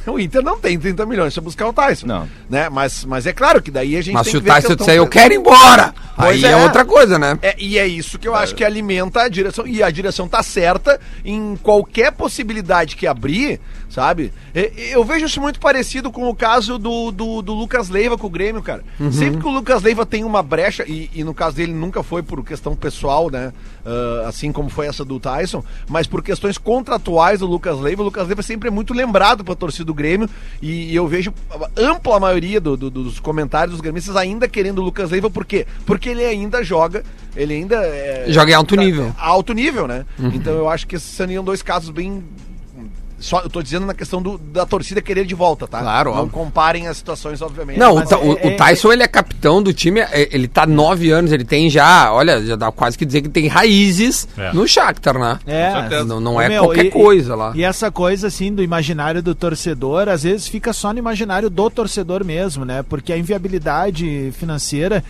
[0.07, 2.07] o Inter não tem 30 milhões para buscar o Tyson.
[2.07, 2.27] Não.
[2.49, 2.69] Né?
[2.69, 5.07] Mas, mas é claro que daí a gente Mas se o Tyson questão- disser, eu
[5.07, 6.53] quero ir embora, Pois aí é.
[6.53, 6.55] é.
[6.57, 7.37] outra coisa, né?
[7.41, 9.67] É, e é isso que eu acho que alimenta a direção.
[9.67, 13.59] E a direção tá certa em qualquer possibilidade que abrir,
[13.89, 14.31] sabe?
[14.91, 18.29] Eu vejo isso muito parecido com o caso do, do, do Lucas Leiva com o
[18.29, 18.83] Grêmio, cara.
[19.11, 22.21] Sempre que o Lucas Leiva tem uma brecha, e, e no caso dele nunca foi
[22.23, 23.53] por questão pessoal, né?
[23.85, 28.05] Ah, assim como foi essa do Tyson, mas por questões contratuais do Lucas Leiva, o
[28.05, 30.29] Lucas Leiva sempre é muito lembrado pra torcida do Grêmio.
[30.61, 34.83] E, eu vejo a ampla maioria do- do- dos comentários dos gremistas ainda querendo o
[34.83, 35.65] Lucas Leiva, por quê?
[35.85, 37.03] Porque ele ainda joga,
[37.35, 39.15] ele ainda é, Joga em alto tá- nível.
[39.17, 40.05] alto nível, né?
[40.19, 42.23] Então eu acho que esses seriam dois casos bem.
[43.19, 45.79] Só, eu tô dizendo na questão do- da torcida querer de volta, tá?
[45.79, 46.33] Claro, Não óbvio.
[46.33, 47.79] comparem as situações, obviamente.
[47.79, 50.29] Não, o, mas Ta- é- o- o é- Tyson ele é capitão do time, é-
[50.31, 53.47] ele tá nove anos, ele tem já, olha, já dá quase que dizer que tem
[53.47, 54.53] raízes É.
[54.53, 55.39] no Shakhtar, né?
[55.47, 56.05] É, certeza.
[56.05, 57.51] Não, não é meu, qualquer e- coisa lá.
[57.55, 61.69] E essa coisa, assim, do imaginário do torcedor, às vezes fica só no imaginário do
[61.71, 62.83] torcedor mesmo, né?
[62.87, 65.03] Porque a inviabilidade financeira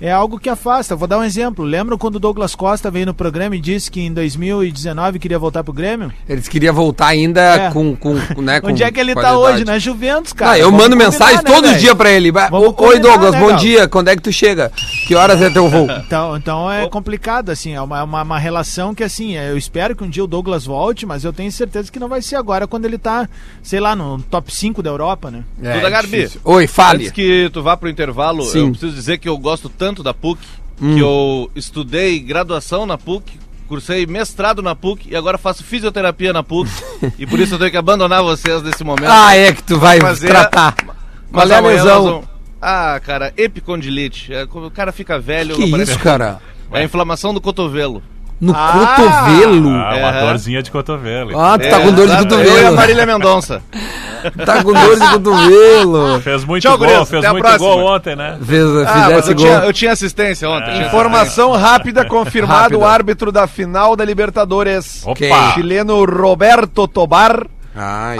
[0.00, 0.94] é algo que afasta.
[0.96, 1.64] Vou dar um exemplo.
[1.64, 5.64] Lembram quando o Douglas Costa veio no programa e disse que em 2019 queria voltar
[5.64, 6.12] pro Grêmio?
[6.28, 7.70] Eles queriam voltar ainda É.
[7.70, 9.54] com, com, né, com Onde é que ele tá qualidade.
[9.54, 9.64] hoje?
[9.64, 10.52] Na Juventus, cara.
[10.52, 11.80] Ah, eu Vamos mando mensagem né, todos os velho?
[11.80, 12.30] dias pra ele.
[12.30, 13.56] Vamos Oi, combinar, Douglas, né, bom Gal?
[13.56, 13.88] dia.
[13.88, 14.70] Quando é que tu chega?
[15.06, 15.88] Que horas é teu voo?
[16.08, 19.94] Então, então é complicado, assim, é uma, uma, uma relação que, assim, é, eu espero
[19.94, 22.66] que um dia o Douglas volte, mas eu tenho certeza que não vai ser agora,
[22.66, 23.28] quando ele tá,
[23.62, 25.42] sei lá, no top 5 da Europa, né?
[25.58, 26.16] Duda Garbi.
[26.16, 26.40] difícil.
[26.44, 27.00] Oi, fale.
[27.00, 28.60] Antes que tu vá pro intervalo, Sim.
[28.60, 30.40] Eu preciso dizer que eu gosto tanto da PUC,
[30.78, 36.42] que eu estudei graduação na PUC, cursei mestrado na PUC e agora faço fisioterapia na
[36.42, 36.70] PUC.
[37.18, 39.08] e por isso eu tenho que abandonar vocês nesse momento.
[39.10, 40.74] Ah, é que tu vai Fazer- tratar.
[40.76, 42.04] Qual Mas é a lesão?
[42.04, 42.28] vamos-
[42.62, 44.32] Ah, cara, epicondilite.
[44.32, 46.40] É, o cara fica velho, Que parece- isso, cara?
[46.72, 48.02] É a inflamação do cotovelo.
[48.40, 48.94] No Ah!
[48.96, 49.68] cotovelo.
[49.70, 50.20] Ah, uma É.
[50.20, 51.36] dorzinha de cotovelo.
[51.38, 52.34] Ah, tu tá com dor de exato.
[52.34, 52.76] Eu e a cotovelo.
[52.76, 53.62] Marília Mendonça.
[54.44, 56.20] Tá com dor de cotovelo.
[56.20, 57.68] Fez muito Tchau, gol, gurias, fez até a muito próxima.
[57.68, 58.38] gol ontem, né?
[58.44, 59.44] Fez, Ah, mas eu gol.
[59.44, 60.72] tinha, eu tinha assistência ontem.
[60.74, 62.78] tinha Informação rápida confirmado Rápida.
[62.78, 65.02] o árbitro da final da Libertadores.
[65.06, 65.52] Opa!
[65.54, 68.16] Chileno Roberto Tobar Ai,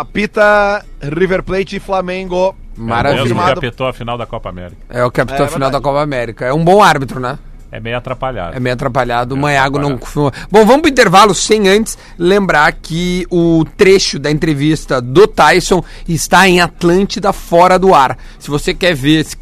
[0.00, 2.54] apita River Plate e Flamengo.
[2.76, 4.80] É o mesmo que apitou a final da Copa América.
[4.90, 5.84] É o capitão É final da verdade.
[5.84, 6.44] Copa América.
[6.46, 7.38] É um bom árbitro, né?
[7.74, 8.56] É meio atrapalhado.
[8.56, 9.34] É meio atrapalhado.
[9.34, 10.30] O É Maiago não atrapalhado.
[10.30, 10.48] confirmou.
[10.48, 16.48] Bom, vamos pro intervalo sem antes lembrar que o trecho da entrevista do Tyson está
[16.48, 18.16] em Atlântida fora do ar.
[18.38, 19.36] Se você quer ver, se,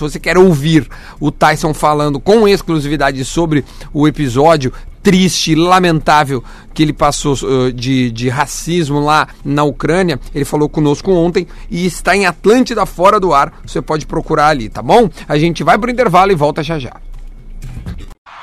[0.00, 0.88] você quer ouvir
[1.20, 3.62] o Tyson falando com exclusividade sobre
[3.92, 10.18] o episódio, triste, lamentável que ele passou uh, de, de racismo lá na Ucrânia.
[10.34, 13.52] Ele falou conosco ontem e está em Atlântida fora do ar.
[13.66, 15.10] Você pode procurar ali, tá bom?
[15.28, 16.92] A gente vai pro intervalo e volta já já.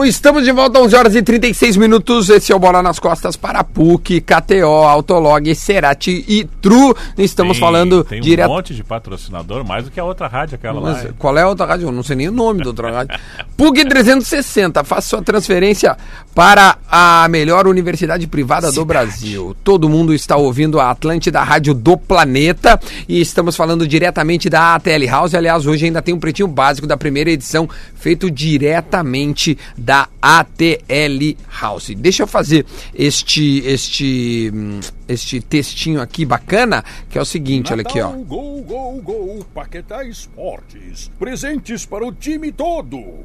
[0.00, 2.28] Estamos de volta, 11 horas e 36 minutos.
[2.30, 6.96] Esse é o Bola nas Costas para PUC, KTO, Autolog, Cerati e Tru.
[7.16, 10.80] Estamos Tem- falando Tem um monte de patrocinador, mais do que a outra rádio, aquela
[10.80, 11.10] Mas lá.
[11.18, 11.86] qual é a outra rádio?
[11.88, 13.16] Eu não sei nem o nome da outra rádio.
[13.56, 15.96] PUC 360, faça sua transferência
[16.34, 19.54] para a melhor universidade privada do Brasil.
[19.62, 25.06] Todo mundo está ouvindo a Atlântida Rádio do Planeta e estamos falando diretamente da ATL
[25.08, 25.34] House.
[25.34, 31.94] Aliás, hoje ainda tem um pretinho básico da primeira edição feito diretamente da ATL House.
[31.96, 32.64] Deixa eu fazer
[32.94, 38.08] este este hum, este textinho aqui bacana, que é o seguinte, olha aqui, ó.
[38.08, 41.10] Natal, Gol, gol, gol, Paquetá Esportes.
[41.18, 43.24] Presentes para o time todo.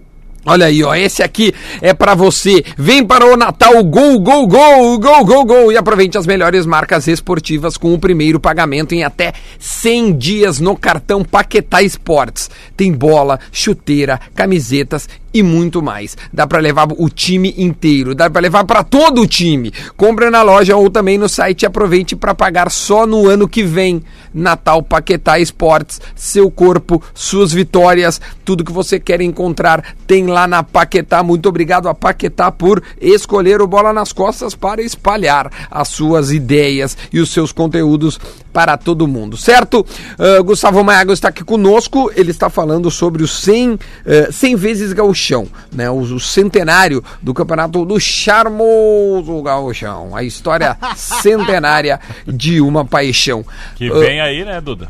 [0.49, 2.63] Olha aí, ó, esse aqui é pra você.
[2.77, 7.05] Vem para o Natal Gol, Gol, Gol, Gol, Gol, Gol e aproveite as melhores marcas
[7.05, 12.49] esportivas com o primeiro pagamento em até 100 dias no cartão Paquetá Esportes.
[12.77, 16.15] Tem bola, chuteira, camisetas e muito mais.
[16.31, 19.73] Dá pra levar o time inteiro, dá pra levar pra todo o time.
[19.97, 23.63] Compre na loja ou também no site e aproveite pra pagar só no ano que
[23.63, 24.01] vem.
[24.33, 30.61] Natal Paquetá Esportes, seu corpo, suas vitórias, tudo que você quer encontrar tem lá na
[30.61, 31.23] Paquetá.
[31.23, 36.97] Muito obrigado a Paquetá por escolher o Bola nas Costas para espalhar as suas ideias
[37.13, 38.19] e os seus conteúdos
[38.51, 39.85] para todo mundo, certo?
[40.19, 44.93] Ah, Gustavo Maiago está aqui conosco, ele está falando sobre o 100, eh, 100 vezes
[44.93, 45.89] gauchão, né?
[45.89, 53.45] O, o centenário do campeonato do charmoso gauchão, a história centenária de uma paixão.
[53.75, 54.89] Que Ah, vem aí, né, Duda?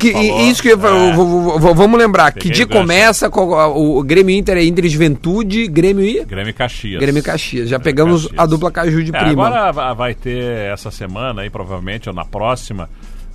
[0.00, 2.80] Que, falou, isso que eu, é, vou- vou- vou- vamos lembrar, que dia o gancho.
[2.80, 7.00] começa qual- o Grêmio Inter é Inter e Juventude, Grêmio e Grêmio e Caxias.
[7.00, 7.68] Grêmio e Caxias.
[7.68, 8.40] Já Grêmio pegamos Caxias.
[8.40, 9.46] a dupla Caju de É, prima.
[9.46, 12.88] agora va- vai ter essa semana aí, provavelmente, ou na próxima,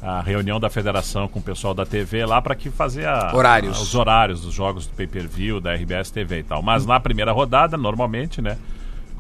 [0.03, 3.77] a reunião da federação com o pessoal da TV lá para que fazer a- Horários.
[3.77, 6.61] a- os horários dos jogos do pay-per-view, da RBS TV e tal.
[6.61, 8.57] Mas na primeira rodada, normalmente, né?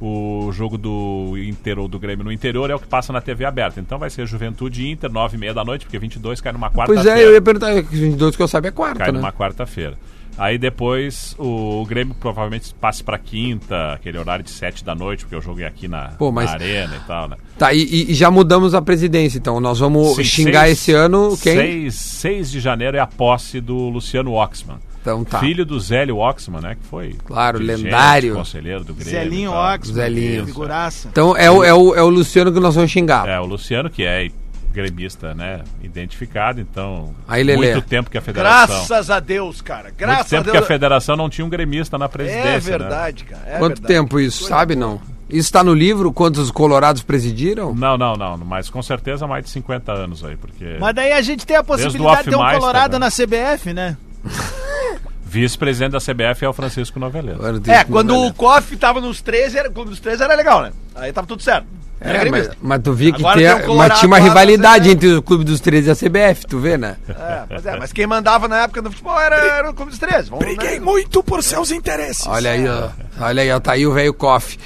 [0.01, 3.45] O jogo do Inter ou do Grêmio no interior é o que passa na TV
[3.45, 3.79] aberta.
[3.79, 7.03] Então vai ser Juventude Inter, 9 e meia da noite, porque 22 cai numa quarta-feira.
[7.11, 9.19] Pois é, eu ia perguntar, 22 que eu saiba é quarta, Cai né?
[9.19, 9.93] numa quarta-feira.
[10.37, 15.35] Aí depois o Grêmio provavelmente passe pra quinta, aquele horário de sete da noite, porque
[15.35, 17.35] eu joguei aqui na, Pô, mas- na arena e tal, né?
[17.59, 21.37] Tá, e, e- já mudamos a presidência, então nós vamos Sim, xingar seis- esse ano
[21.37, 21.55] quem?
[21.57, 24.77] 6, 6 de janeiro é a posse do Luciano Oxman.
[25.01, 25.39] Então tá.
[25.39, 26.75] Filho do Zélio Oxman, né?
[26.75, 27.15] Que foi.
[27.25, 28.35] Claro, dirigente, lendário.
[28.35, 29.11] Conselheiro do Grêmio.
[29.11, 29.73] Zelinho e tal.
[29.73, 30.45] Ox, Zelinho.
[30.45, 31.07] figuraça.
[31.11, 33.27] Então é o, é, o, é o Luciano que nós vamos xingar.
[33.27, 34.29] É, o Luciano, que é
[34.71, 35.61] gremista, né?
[35.83, 37.13] Identificado, então.
[37.27, 37.73] Aí, Lelê.
[37.73, 38.75] Muito tempo que a federação.
[38.75, 39.85] Graças a Deus, cara.
[39.85, 40.57] muito Graças a tempo Deus.
[40.57, 42.47] que a federação não tinha um gremista na presidência.
[42.47, 42.59] É né?
[42.59, 43.43] verdade, cara.
[43.45, 43.87] é Quanto verdade.
[43.87, 45.01] tempo isso, sabe não?
[45.27, 47.73] Isso está no livro, quantos colorados presidiram?
[47.73, 48.37] Não, não, não.
[48.37, 50.77] Mas com certeza mais de 50 anos aí, porque.
[50.79, 52.99] Mas daí a gente tem a possibilidade de ter um Colorado né?
[52.99, 53.97] na CBF, né?
[55.23, 57.41] Vice-presidente da CBF é o Francisco Noveleto.
[57.71, 60.73] É, quando o KOF tava nos 13, era, quando os 13 era legal, né?
[60.93, 61.67] Aí tava tudo certo.
[62.03, 64.91] Era É, mas, mas tu via que tem, tem Colorado mas tinha uma rivalidade CBF.
[64.95, 66.95] entre o Clube dos 13 e a CBF, tu vê, né?
[67.07, 69.99] É, mas, é, mas quem mandava na época do futebol era, era o Clube dos
[69.99, 70.29] 13.
[70.31, 70.85] Vamos, Briguei né?
[70.85, 72.25] muito por seus interesses.
[72.25, 72.89] Olha aí, ó.
[73.23, 74.57] Olha aí, ó, tá aí o velho Coff.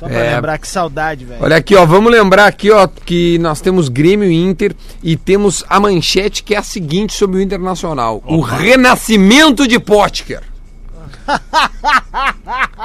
[0.00, 1.40] Só pra É, lembrar que saudade, velho.
[1.42, 5.64] Olha aqui, ó, vamos lembrar aqui, ó, que nós temos Grêmio e Inter e temos
[5.68, 10.42] a manchete que é a seguinte sobre o Internacional: o renascimento de Potker.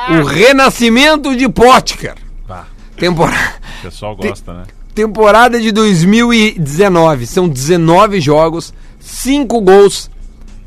[0.10, 2.14] o renascimento de Potker.
[2.48, 2.66] Bah,
[2.98, 3.56] Temporada,
[3.90, 4.64] pessoal gosta, né?
[4.94, 7.26] temporada de 2019.
[7.28, 10.10] São 19 jogos, 5 gols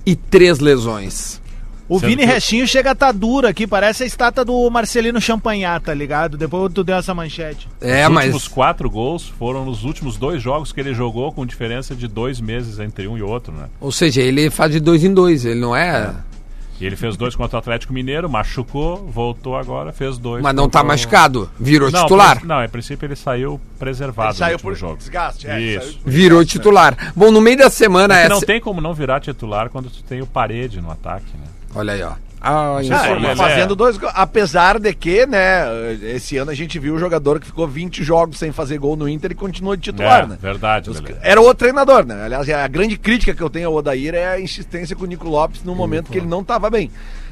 [0.04, 1.40] e 3 lesões.
[1.88, 5.18] O Sendo Vini que- Restinho chega a tá duro aqui, parece a estátua do Marcelino
[5.22, 6.36] Champagnat, tá ligado?
[6.36, 7.66] Depois tu deu essa manchete.
[7.80, 8.24] É, Os mas.
[8.26, 12.42] últimos quatro gols foram nos últimos dois jogos que ele jogou, com diferença de dois
[12.42, 13.68] meses entre um e outro, né?
[13.80, 16.12] Ou seja, ele faz de dois em dois, ele não é.
[16.80, 20.42] E ele fez dois contra o Atlético Mineiro, machucou, voltou agora, fez dois.
[20.42, 22.44] Mas não tá contra o- machucado, virou Não, titular.
[22.44, 24.96] Não, em princípio ele saiu preservado Ele saiu por jogo.
[24.96, 25.86] desgaste, é, Isso.
[25.86, 26.62] saiu por Virou desgaste, né?
[26.62, 27.12] titular.
[27.16, 28.34] Bom, no meio da semana Porque essa.
[28.34, 31.46] não tem como não virar titular quando tu tem o parede no ataque, né?
[31.74, 32.12] Olha aí, ó.
[32.40, 34.12] Ah, ele fazendo dois gols.
[34.14, 35.64] Apesar de que, né,
[36.02, 39.08] esse ano a gente viu o jogador que ficou 20 jogos sem fazer gol no
[39.08, 40.38] Inter e continuou de titular, É, né?
[40.40, 41.02] verdade, Os-.
[41.20, 42.24] Era outro treinador, né?
[42.24, 45.28] Aliás, a grande crítica que eu tenho ao Odair é a insistência com o Nico
[45.28, 46.90] Lopes no momento que ele não estava bem.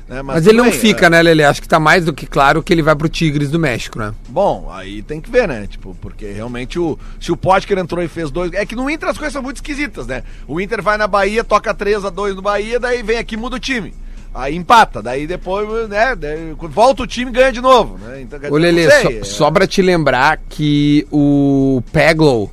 [0.09, 0.23] né?
[0.23, 1.43] Mas tudo ele não bem, fica, é- né, Lele?
[1.45, 4.13] Acho que tá mais do que claro que ele vai pro Tigres do México, né?
[4.29, 5.67] Bom, aí tem que ver, né?
[5.69, 6.97] Tipo, porque realmente o.
[7.21, 8.53] Se o Potker entrou e fez dois.
[8.53, 10.23] É que no Inter as coisas são muito esquisitas, né?
[10.47, 13.57] O Inter vai na Bahia, toca 3 a 2 no Bahia, daí vem aqui muda
[13.57, 13.93] o time.
[14.39, 16.15] Aí empata, daí depois, né?
[16.15, 18.21] daí volta o time e ganha de novo, né?
[18.21, 18.69] Então, Ô, não
[19.03, 22.51] só, é- só pra te lembrar que o Peglow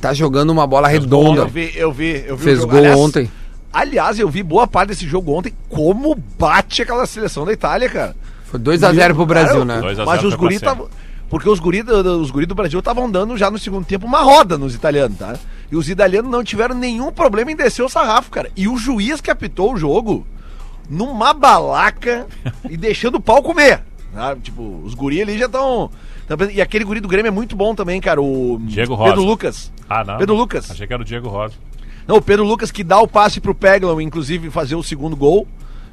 [0.00, 1.40] tá jogando uma bola redonda.
[1.42, 2.72] Eu vi, eu vi, eu vi Fez o jogo.
[2.74, 3.30] gol Aliás, ontem.
[3.72, 8.14] Aliás, eu vi boa parte desse jogo ontem, como bate aquela seleção da Itália, cara.
[8.44, 9.80] Foi 2x0 pro Brasil, Cara, né?
[9.80, 10.88] 2 a 0 Mas os foi guri pra estavam.
[11.28, 14.20] Porque os guri, do- os guri do Brasil estavam dando já no segundo tempo uma
[14.20, 15.34] roda nos italianos, tá?
[15.72, 18.48] E os italianos não tiveram nenhum problema em descer o sarrafo, cara.
[18.56, 20.24] E o juiz que apitou o jogo,
[20.88, 22.26] numa balaca
[22.68, 23.80] e deixando o pau comer.
[24.12, 24.40] Sabe?
[24.42, 25.90] Tipo, os guri ali já estão.
[26.52, 28.20] E aquele guri do Grêmio é muito bom também, cara.
[28.22, 29.26] O Diego Pedro Rosa.
[29.26, 29.72] Lucas.
[29.88, 30.16] Ah, não.
[30.18, 30.70] Pedro Lucas.
[30.70, 31.54] Achei que era o Diego Rosa.
[32.06, 35.46] Não, o Pedro Lucas que dá o passe pro Peglow, inclusive fazer o segundo gol.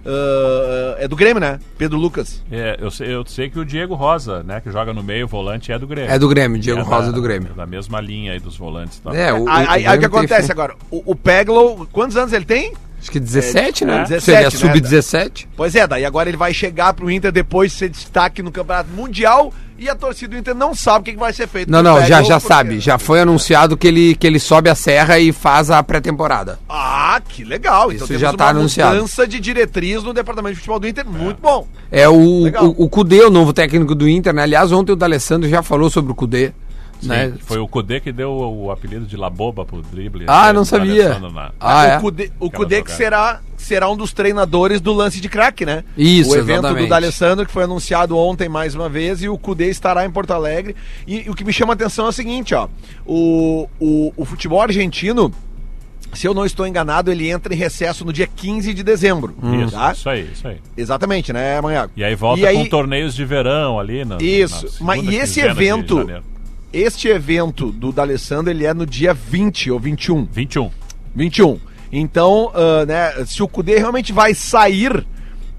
[0.06, 1.60] Ah, é do Grêmio, né?
[1.78, 2.44] Pedro Lucas.
[2.52, 5.72] É, eu, sei, eu sei que o Diego Rosa, né, que joga no meio, volante,
[5.72, 6.12] é do Grêmio.
[6.12, 7.50] É do Grêmio, Diego É Rosa da- é do Grêmio.
[7.54, 9.00] é Da mesma linha aí dos volantes.
[9.00, 9.16] Tá?
[9.16, 10.52] É, o, aí aí o que tem acontece fim.
[10.52, 10.76] agora?
[10.90, 12.74] O, o Peglow, quantos anos ele tem?
[13.02, 14.04] Acho que 17, né?
[14.04, 14.74] É, Seria 17, né?
[14.74, 15.48] sub-17.
[15.58, 18.92] Pois é, daí agora ele vai chegar pro Inter depois de ser destaque no Campeonato
[18.92, 21.72] Mundial e a torcida do Inter não sabe o que, que vai ser feito.
[21.72, 22.80] Não, não, já, já sabe.
[22.80, 26.60] Já foi anunciado que ele, que ele sobe a serra e faz a pré-temporada.
[26.70, 27.92] Ah, que legal.
[27.92, 28.94] Então Isso já tá uma anunciado.
[28.94, 31.68] mudança de diretriz no Departamento de Futebol do Inter, muito bom.
[31.92, 32.66] É o, Legal.
[32.68, 34.44] o, o Cudê, o novo técnico do Inter, né?
[34.44, 36.54] Aliás, ontem o D'Alessandro já falou sobre o Cudê.
[37.02, 37.34] Sim, Né?
[37.42, 40.26] Foi o Kudê que deu o, o apelido de Laboba pro drible.
[40.28, 41.18] Ah, Ele não sabia.
[41.20, 41.98] Na- Ah, é?
[41.98, 42.50] o Cudê, o
[42.84, 45.84] que será, será um dos treinadores do lance de craque, né?
[45.98, 46.86] Isso, O evento exatamente.
[46.86, 50.32] do D'Alessandro, que foi anunciado ontem mais uma vez, e o Cudê estará em Porto
[50.32, 50.76] Alegre.
[51.08, 52.68] E, o que me chama a atenção é o seguinte, ó.
[53.06, 55.32] O, o, o futebol argentino,
[56.14, 59.34] se eu não estou enganado, ele entra em recesso no dia 15 de dezembro.
[59.64, 59.92] Isso, tá?
[59.94, 60.58] isso aí, isso aí.
[60.76, 61.90] Exatamente, né, amanhã?
[61.96, 64.04] E aí volta E aí- com torneios de verão ali.
[64.04, 66.06] Na, Isso, na mas e esse evento?
[66.74, 70.26] Este evento do D'Alessandro, ele é no dia 20 ou 21.
[70.32, 70.72] 21.
[71.14, 71.60] 21.
[71.92, 75.06] Então, ah, né, se o Cudê realmente vai sair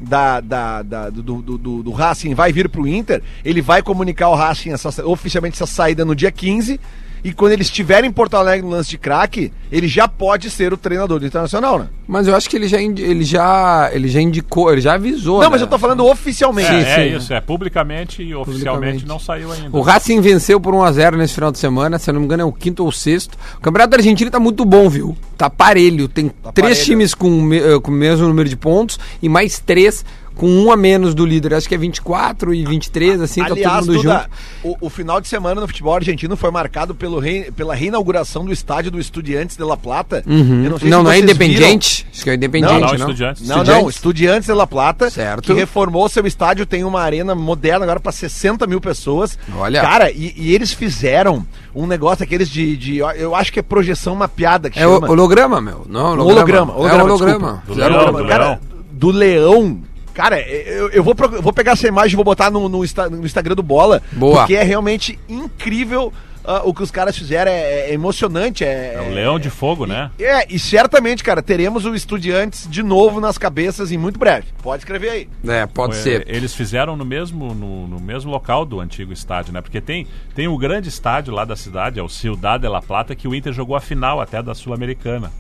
[0.01, 4.27] da, da, da- do, do, do, do Racing, vai vir pro Inter, ele vai comunicar
[4.27, 6.81] ao Racing essa- oficialmente essa saída no dia 15.
[7.25, 10.73] E quando ele estiver em Porto Alegre no lance de craque, ele já pode ser
[10.73, 11.87] o treinador do Internacional, né?
[12.07, 15.37] Mas eu acho que ele já, ele já, ele já indicou, ele já avisou.
[15.37, 15.49] Não, né?
[15.51, 16.69] mas eu tô falando oficialmente.
[16.69, 17.17] É, Sim, é sim.
[17.17, 19.07] isso, é publicamente e oficialmente Publicamente.
[19.07, 19.77] não saiu ainda.
[19.77, 22.47] O Racing venceu por 1x0 nesse final de semana, se eu não me engano é
[22.47, 23.39] o quinto ou sexto.
[23.57, 25.17] O Campeonato Argentino tá muito bom, viu?
[25.39, 26.09] Tá parelho.
[26.09, 26.85] Tem três parelho.
[26.85, 27.49] times com,
[27.83, 30.05] com o mesmo número de pontos e mais três
[30.37, 31.55] com um a menos do líder.
[31.55, 34.27] Acho que é 24 e 23, assim, tá Aliás, todo mundo junto.
[34.63, 38.53] o, o final de semana no futebol argentino foi marcado pelo rei- pela reinauguração do
[38.53, 40.23] estádio do Estudiantes de La Plata.
[40.27, 40.65] Uhum.
[40.65, 42.07] Eu Não, sei não, se é Independiente.
[42.13, 42.89] Acho que é Independiente, Não, não.
[42.89, 43.49] não, Estudiantes.
[43.49, 44.47] Não, não, Estudiantes.
[44.47, 45.43] De La Plata, Certo.
[45.43, 49.39] que reformou seu estádio, tem uma arena moderna agora para 60 mil pessoas.
[49.57, 49.81] Olha.
[49.81, 54.15] Cara, e, e eles fizeram um negócio aqueles de, de- Eu acho que é projeção
[54.15, 55.11] mapeada que É o chama.
[55.11, 55.87] holograma, meu.
[55.89, 56.73] Não, holograma.
[56.75, 57.63] É holograma.
[57.67, 58.23] Do Fizeram leão, holograma.
[58.23, 58.59] do Cara, leão.
[58.93, 59.79] do leão.
[60.15, 63.09] Cara, eu, eu vou, eu vou pegar essa imagem e vou botar no, no, Insta-
[63.09, 64.03] no Instagram do Bola.
[64.13, 64.39] Boa.
[64.41, 66.13] Porque é realmente incrível
[66.45, 67.51] ah, o que os caras fizeram.
[67.51, 68.65] É, é emocionante.
[68.65, 70.11] É, É o leão de fogo, né?
[70.19, 74.47] É, e certamente, cara, teremos o Estudiantes de novo nas cabeças em muito breve.
[74.63, 75.29] Pode escrever aí.
[75.49, 76.25] É, pode Foi- ser.
[76.29, 79.61] Eles fizeram no mesmo, no, no mesmo local do antigo estádio, né?
[79.61, 83.15] Porque tem, tem o grande estádio lá da cidade, é o Ciudad de La Plata,
[83.15, 85.31] que o Inter jogou a final até da Sul-Americana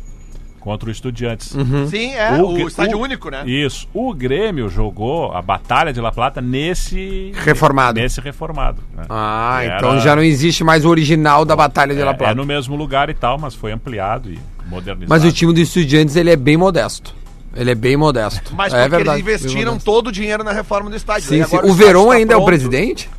[0.62, 1.54] contra o Estudiantes.
[1.54, 1.88] Uhum.
[1.88, 2.40] Sim, é.
[2.40, 3.42] O, Gr- estádio o- único, né?
[3.46, 3.88] Isso.
[3.92, 7.32] O Grêmio jogou a Batalha de La Plata nesse.
[7.34, 8.00] Reformado.
[8.00, 8.80] Nesse reformado.
[8.96, 9.02] né?
[9.10, 12.14] Ah, Que então era- já não existe mais o original da Batalha de La É,
[12.14, 12.32] Plata.
[12.32, 15.10] é no mesmo lugar e tal, mas foi ampliado e modernizado.
[15.10, 17.14] Mas o time do Estudiantes, ele é bem modesto.
[17.54, 18.54] Ele é bem modesto.
[18.54, 21.28] Mas é porque verdade, eles investiram todo o dinheiro na reforma do estádio.
[21.28, 21.42] Sim, sim.
[21.42, 23.10] agora O estádio Verón está ainda é o presidente?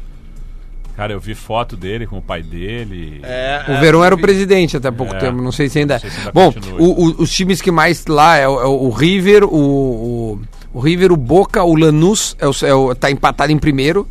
[0.96, 3.20] Cara, eu vi foto dele com o pai dele.
[3.24, 5.18] É, O é, Verón era o presidente até pouco É.
[5.18, 6.00] tempo, não sei se ainda é.
[6.00, 8.90] Sei se ainda Bom, o- o- os times que mais lá é o, é o
[8.92, 10.40] River, o, o,
[10.74, 14.08] o River, o Boca, o Lanús, é o, é o- tá empatado em primeiro.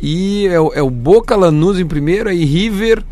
[0.00, 3.04] E é o, é o Boca, Lanús em primeiro, aí River,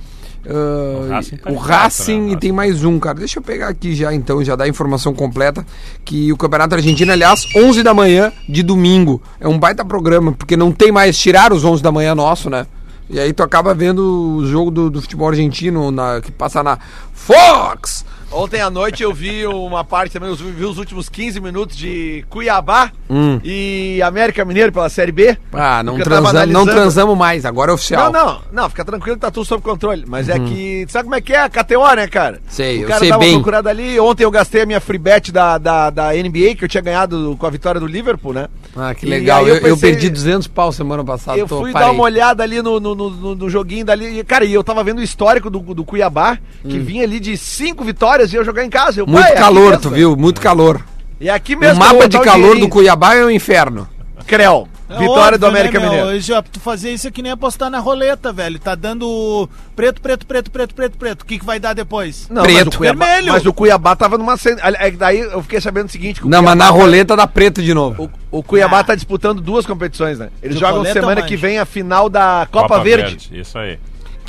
[0.48, 2.32] ah, O Racing tá o Racing né?
[2.32, 3.18] e tem mais um, cara.
[3.18, 5.64] Deixa eu pegar aqui já então, já dar a informação completa.
[6.04, 9.20] Que o Campeonato Argentino, aliás, 11 da manhã de domingo.
[9.38, 12.66] É um baita programa, porque não tem mais, tirar os 11 da manhã nosso, né?
[13.10, 16.78] E aí tu acaba vendo o jogo do, do futebol argentino na, que passa na
[17.12, 18.04] Fox.
[18.32, 22.24] Ontem à noite eu vi uma parte também, eu vi os últimos 15 minutos de
[22.30, 22.92] Cuiabá
[23.44, 25.36] e América Mineiro pela Série B.
[25.52, 28.12] Ah, não, eu não transamos mais, agora é oficial.
[28.12, 30.04] Não, não, não, fica tranquilo que tá tudo sob controle.
[30.06, 30.86] Mas é que.
[30.88, 32.40] Sabe como é que é a KTO, né, cara?
[32.48, 33.34] Sei, o eu cara sei tava bem.
[33.34, 33.98] procurado ali.
[33.98, 37.36] Ontem eu gastei a minha free bet da, da, da NBA, que eu tinha ganhado
[37.38, 38.48] com a vitória do Liverpool, né?
[38.76, 39.46] Ah, que legal.
[39.48, 41.38] Eu, eu pensei- perdi 200 pau semana passada.
[41.38, 41.88] Eu fui parei.
[41.88, 44.18] dar uma olhada ali no, no, no, no- joguinho dali.
[44.20, 47.36] E, cara, e eu tava vendo o histórico do, do Cuiabá, que vinha ali de
[47.36, 49.00] cinco vitórias e eu jogar em casa.
[49.00, 49.06] Eu.
[49.06, 50.16] Muito "Pai, é calor, tu né?" viu?
[50.16, 50.80] Muito calor.
[51.20, 51.78] E aqui O mesmo.
[51.78, 52.68] mapa eu vou de o calor do.
[52.68, 53.88] Cuiabá é o inferno.
[54.26, 54.68] Creu.
[54.88, 55.86] É Vitória do óbvio, América né?
[55.88, 56.06] Mineiro.
[56.08, 58.58] Hoje, ó, tu fazer isso é que nem apostar na roleta, velho.
[58.58, 61.22] Tá dando preto, preto, preto, preto, preto, preto.
[61.22, 62.26] O que, que vai dar depois?
[62.28, 62.66] Não, Preto.
[62.66, 63.32] Mas o, Cuiabá, Vermelho.
[63.32, 64.34] mas o Cuiabá tava numa.
[64.80, 67.16] é Daí eu fiquei sabendo o seguinte: que o Não, mas Cuiabá na tá- roleta
[67.16, 68.10] dá preto de novo.
[68.32, 68.84] O, o Cuiabá Ah.
[68.84, 70.28] tá disputando duas competições, né?
[70.42, 73.30] Eles De jogam roleta semana que vem a final da Copa, Verde.
[73.32, 73.78] Isso aí.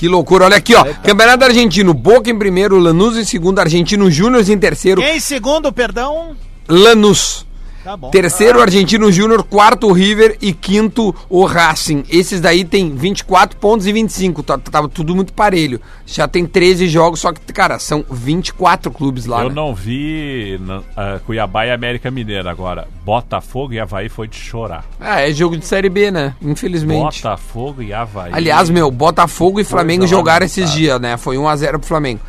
[0.01, 0.45] Que loucura.
[0.45, 0.83] Olha aqui, ó.
[0.83, 1.93] Campeonato Argentino.
[1.93, 4.99] Boca em primeiro, Lanús em segundo, Argentino Júnior em terceiro.
[4.99, 6.35] Quem em segundo, perdão?
[6.67, 7.45] Lanús.
[7.83, 7.97] Tá.
[8.11, 9.43] Terceiro, Argentino Júnior.
[9.43, 10.37] Quarto, o River.
[10.41, 12.03] E quinto, o Racing.
[12.09, 14.43] Esses daí tem 24 pontos e 25.
[14.43, 15.81] Tá- Tava tudo muito parelho.
[16.05, 19.41] Já tem 13 jogos, só que, cara, são 24 clubes lá.
[19.43, 19.55] Eu né?
[19.55, 22.87] não vi na- ah, Cuiabá e América Mineira agora.
[23.03, 24.85] Botafogo e Havaí foi de chorar.
[24.99, 26.35] Ah, é jogo de Série B, né?
[26.41, 27.21] Infelizmente.
[27.21, 28.31] Botafogo e Havaí.
[28.33, 31.17] Aliás, meu, Botafogo e Flamengo jogaram esses dias, né?
[31.17, 32.19] Foi 1x0 pro Flamengo.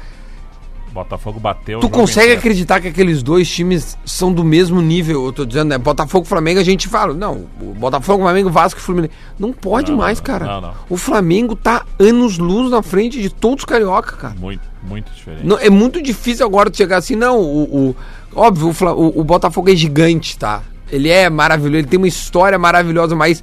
[0.93, 1.81] Botafogo bateu.
[1.81, 2.39] Tu consegue inteiro.
[2.41, 5.25] acreditar que aqueles dois times são do mesmo nível?
[5.25, 5.79] Eu tô dizendo, né?
[5.79, 7.15] Botafogo Flamengo a gente fala.
[7.15, 9.13] Não, o Botafogo, Flamengo, Vasco e Fluminense.
[9.39, 10.47] Não pode Não, mais, não, cara.
[10.47, 10.75] não, não.
[10.91, 14.35] O Flamengo tá anos luz na frente de todos os carioca, cara.
[14.39, 15.47] Muito, muito diferente.
[15.47, 17.39] Não, é muito difícil agora tu chegar assim, não.
[17.41, 17.97] O, o-
[18.35, 20.63] óbvio, o, o- o Botafogo é gigante, tá?
[20.91, 23.43] Ele é maravilhoso, ele tem uma história maravilhosa, mas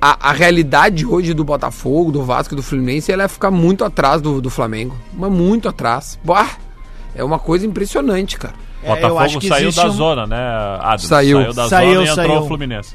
[0.00, 3.84] a, a realidade hoje do Botafogo, do Vasco e do Fluminense, ela é ficar muito
[3.84, 4.96] atrás do, do Flamengo.
[5.12, 6.18] Mas muito atrás.
[6.22, 6.50] Bah,
[7.14, 8.54] é uma coisa impressionante, cara.
[8.82, 10.36] É, eu Botafogo acho que saiu da um- zona, né,
[10.82, 11.02] Adams?
[11.04, 11.54] Saiu.
[11.54, 12.42] da Saiu, zona e entrou saiu.
[12.42, 12.94] o Fluminense.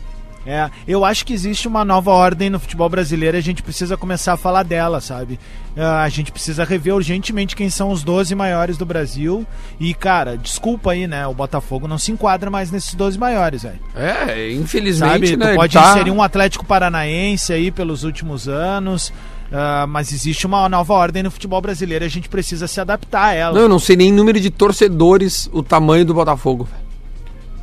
[0.52, 3.96] É, eu acho que existe uma nova ordem no futebol brasileiro e a gente precisa
[3.96, 5.40] começar a falar dela, sabe?
[5.78, 9.46] Ah, a gente precisa rever urgentemente quem são os 12 maiores do Brasil.
[9.80, 11.28] E, cara, desculpa aí, né?
[11.28, 13.80] O Botafogo não se enquadra mais nesses 12 maiores, velho.
[13.96, 15.38] É, infelizmente, Sabe?
[15.38, 15.52] né?
[15.52, 19.14] tu pode tá- inserir um Atlético Paranaense aí pelos últimos anos.
[19.54, 23.26] ah, mas existe uma nova ordem no futebol brasileiro e a gente precisa se adaptar
[23.26, 23.54] a ela.
[23.54, 26.68] Não, eu não sei nem número de torcedores o tamanho do Botafogo.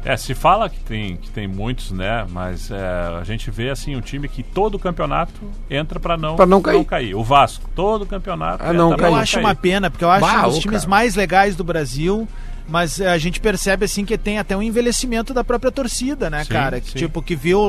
[0.07, 2.25] É, se fala que tem, que tem muitos, né?
[2.31, 2.79] Mas é,
[3.21, 5.33] a gente vê assim um time que todo campeonato
[5.69, 7.15] entra pra não, Pra não cair.
[7.15, 8.63] O Vasco, todo campeonato.
[8.65, 9.23] Ah, não pra Eu cair.
[9.23, 10.91] acho uma pena, porque eu acho Bah, um dos ô, times cara.
[10.91, 12.29] mais legais do Brasil.
[12.69, 16.43] Mas eh, a gente percebe assim que tem até um envelhecimento da própria torcida, né,
[16.43, 16.81] Sim, cara?
[16.81, 16.99] Que, sim.
[16.99, 17.61] tipo, que viu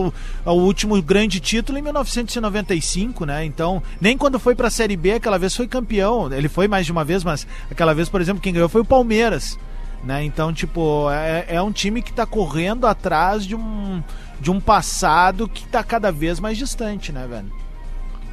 [0.45, 3.45] o, o último grande título em 1995, né?
[3.45, 6.31] Então, nem quando foi pra Série B, aquela vez foi campeão.
[6.33, 8.85] Ele foi mais de uma vez, mas aquela vez, por exemplo, quem ganhou foi o
[8.85, 9.57] Palmeiras.
[10.03, 10.23] Né?
[10.23, 14.01] Então, tipo, é, é um time que tá correndo atrás de um,
[14.39, 17.51] de um passado que tá cada vez mais distante, né, velho?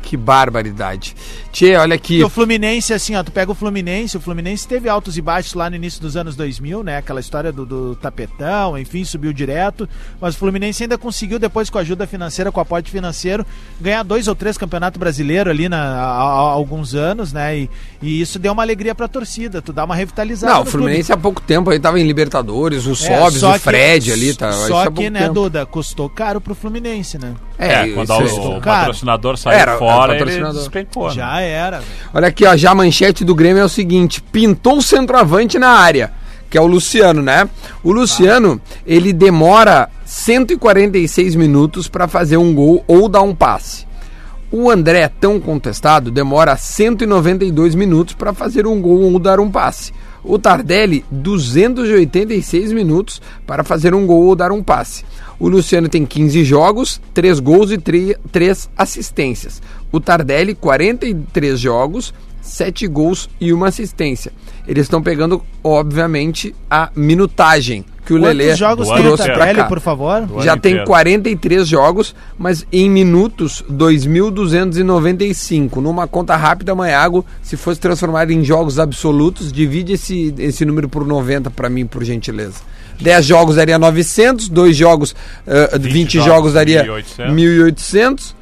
[0.05, 1.17] Que barbaridade.
[1.51, 2.19] Tchê, olha aqui.
[2.19, 5.55] E o Fluminense, assim, ó, tu pega o Fluminense, o Fluminense teve altos e baixos
[5.55, 6.99] lá no início dos anos 2000, né?
[6.99, 9.89] Aquela história do, do tapetão, enfim, subiu direto.
[10.21, 13.47] Mas o Fluminense ainda conseguiu, depois com a ajuda financeira, com o aporte financeiro,
[13.81, 17.57] ganhar dois ou três campeonatos brasileiros ali na, há, há alguns anos, né?
[17.61, 17.71] E,
[18.03, 20.53] e isso deu uma alegria pra torcida, tu dá uma revitalizada.
[20.53, 23.13] Não, o Fluminense há pouco tempo aí tava em Libertadores, o clube.
[23.13, 24.53] É, Sobs, só o que- Fred ali, tá?
[24.53, 25.35] Só que, né, tempo.
[25.35, 27.33] Duda, custou caro pro Fluminense, né?
[27.57, 31.09] É, quando isso o, é- o patrocinador saiu fora, era ele despencou.
[31.09, 31.15] né?
[31.15, 31.83] Já era.
[32.13, 35.69] Olha aqui, ó, já a manchete do Grêmio é o seguinte: pintou o centroavante na
[35.69, 36.13] área,
[36.51, 37.49] que é o Luciano, né?
[37.83, 43.87] O Luciano, ele demora 146 minutos pra fazer um gol ou dar um passe.
[44.51, 49.93] O André, tão contestado, demora 192 minutos pra fazer um gol ou dar um passe.
[50.25, 55.05] O Tardelli, 286 minutos para fazer um gol ou dar um passe.
[55.39, 59.61] O Luciano tem 15 jogos, 3 gols e 3 assistências.
[59.93, 62.15] O Tardelli, 43 jogos,
[62.45, 64.31] 7 gols e uma assistência.
[64.69, 69.65] Eles estão pegando, obviamente, a minutagem que o Quantos Lelê jogos tem trouxe Tardelli, cá.
[69.65, 70.27] por favor?
[70.27, 70.87] Do Já tem inteiro.
[70.87, 75.77] 43 jogos, mas em minutos 2.295.
[75.77, 81.07] Numa conta rápida, Maiago, se fosse transformado em jogos absolutos, divide esse, esse número por
[81.07, 82.61] 90 para mim, por gentileza.
[83.01, 85.17] 10 jogos daria 900, 2 jogos,
[85.47, 88.35] eh, 20, 20 jogos, jogos, daria 1.800.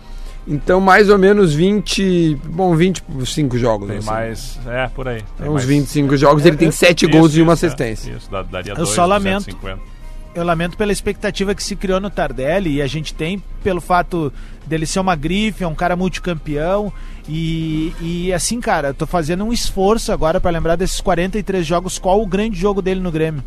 [0.47, 0.55] 1.800.
[0.55, 3.89] Então, mais ou menos 20, bom, 25 jogos.
[3.89, 4.07] Tem assim.
[4.07, 4.59] mais.
[4.67, 5.23] É, por aí.
[5.39, 8.13] Tem Uns mais- 25 jogos, ele tem 7 Isso, gols e uma isso, é, assistência.
[8.17, 9.45] isso, dá- daria Eu dois, só lamento.
[9.47, 9.93] 250.
[10.35, 14.33] Eu lamento pela expectativa que se criou no Tardelli e a gente tem pelo fato
[14.67, 16.91] dele ser uma grife, é um cara multicampeão
[17.29, 21.99] e, e assim, cara, eu tô fazendo um esforço agora pra lembrar desses 43 jogos,
[21.99, 23.43] qual o grande jogo dele no Grêmio.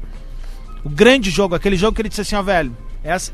[0.84, 2.72] O grande jogo, aquele jogo que ele disse assim, ó, velho,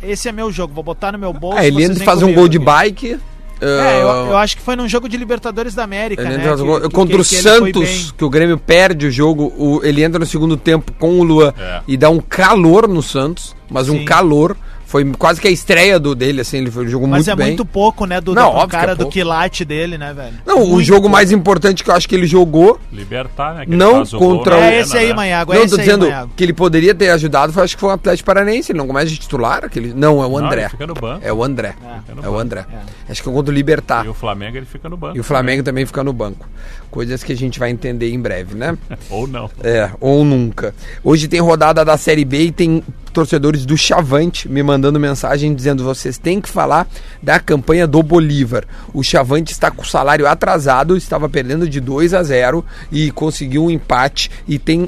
[0.01, 1.57] esse, é meu jogo, vou botar no meu bolso.
[1.57, 3.19] Ah, ele vocês entra e faz um gol de aqui." bike.
[3.61, 6.53] É, eu, eu acho que foi num jogo de Libertadores da América, Ele né?
[6.53, 7.23] um que- que- Contra que- o.
[7.25, 11.23] Santos, que o Grêmio perde o jogo, o- ele entra no segundo tempo com o
[11.23, 11.81] Luan É.
[11.87, 14.05] e dá um calor no Santos, mas um Sim.
[14.05, 14.57] calor.
[14.91, 17.47] Foi quase que a estreia do dele, assim, ele foi- jogou Mas muito é bem.
[17.47, 20.33] muito pouco, né, do Não, do que é cara do quilate dele, né, velho?
[20.45, 21.13] Não, o Muito jogo pouco.
[21.13, 23.63] mais importante que eu acho que ele jogou Libertar, né?
[23.65, 25.13] que ele Não o contra na o- É esse aí, né?
[25.13, 26.31] Manhago, é não, esse tô aí, dizendo Manhago.
[26.35, 29.05] que ele poderia ter ajudado, foi, acho que foi o Atlético Paranaense, ele não começa
[29.07, 29.93] de titular, aquele...
[29.93, 30.61] não, é o Não, André.
[30.63, 31.21] ele fica no banco.
[31.25, 31.73] É o André.
[32.13, 32.37] No É o.
[32.37, 32.65] André.
[33.09, 34.05] Acho que é contra o Libertar.
[34.05, 35.15] E o Flamengo ele fica no banco.
[35.15, 36.45] E o Flamengo também fica no banco.
[36.89, 38.77] Coisas que a gente vai entender em breve, né?
[39.09, 39.49] Ou não.
[39.63, 40.75] É, ou nunca.
[41.01, 45.83] Hoje tem rodada da Série B e tem torcedores do Chavante me mandando mensagem dizendo
[45.83, 46.87] vocês têm que falar
[47.21, 48.63] da campanha do Bolívar.
[48.93, 53.65] O Chavante está com o salário atrasado, estava perdendo de 2 a 0 e conseguiu
[53.65, 54.87] um empate e tem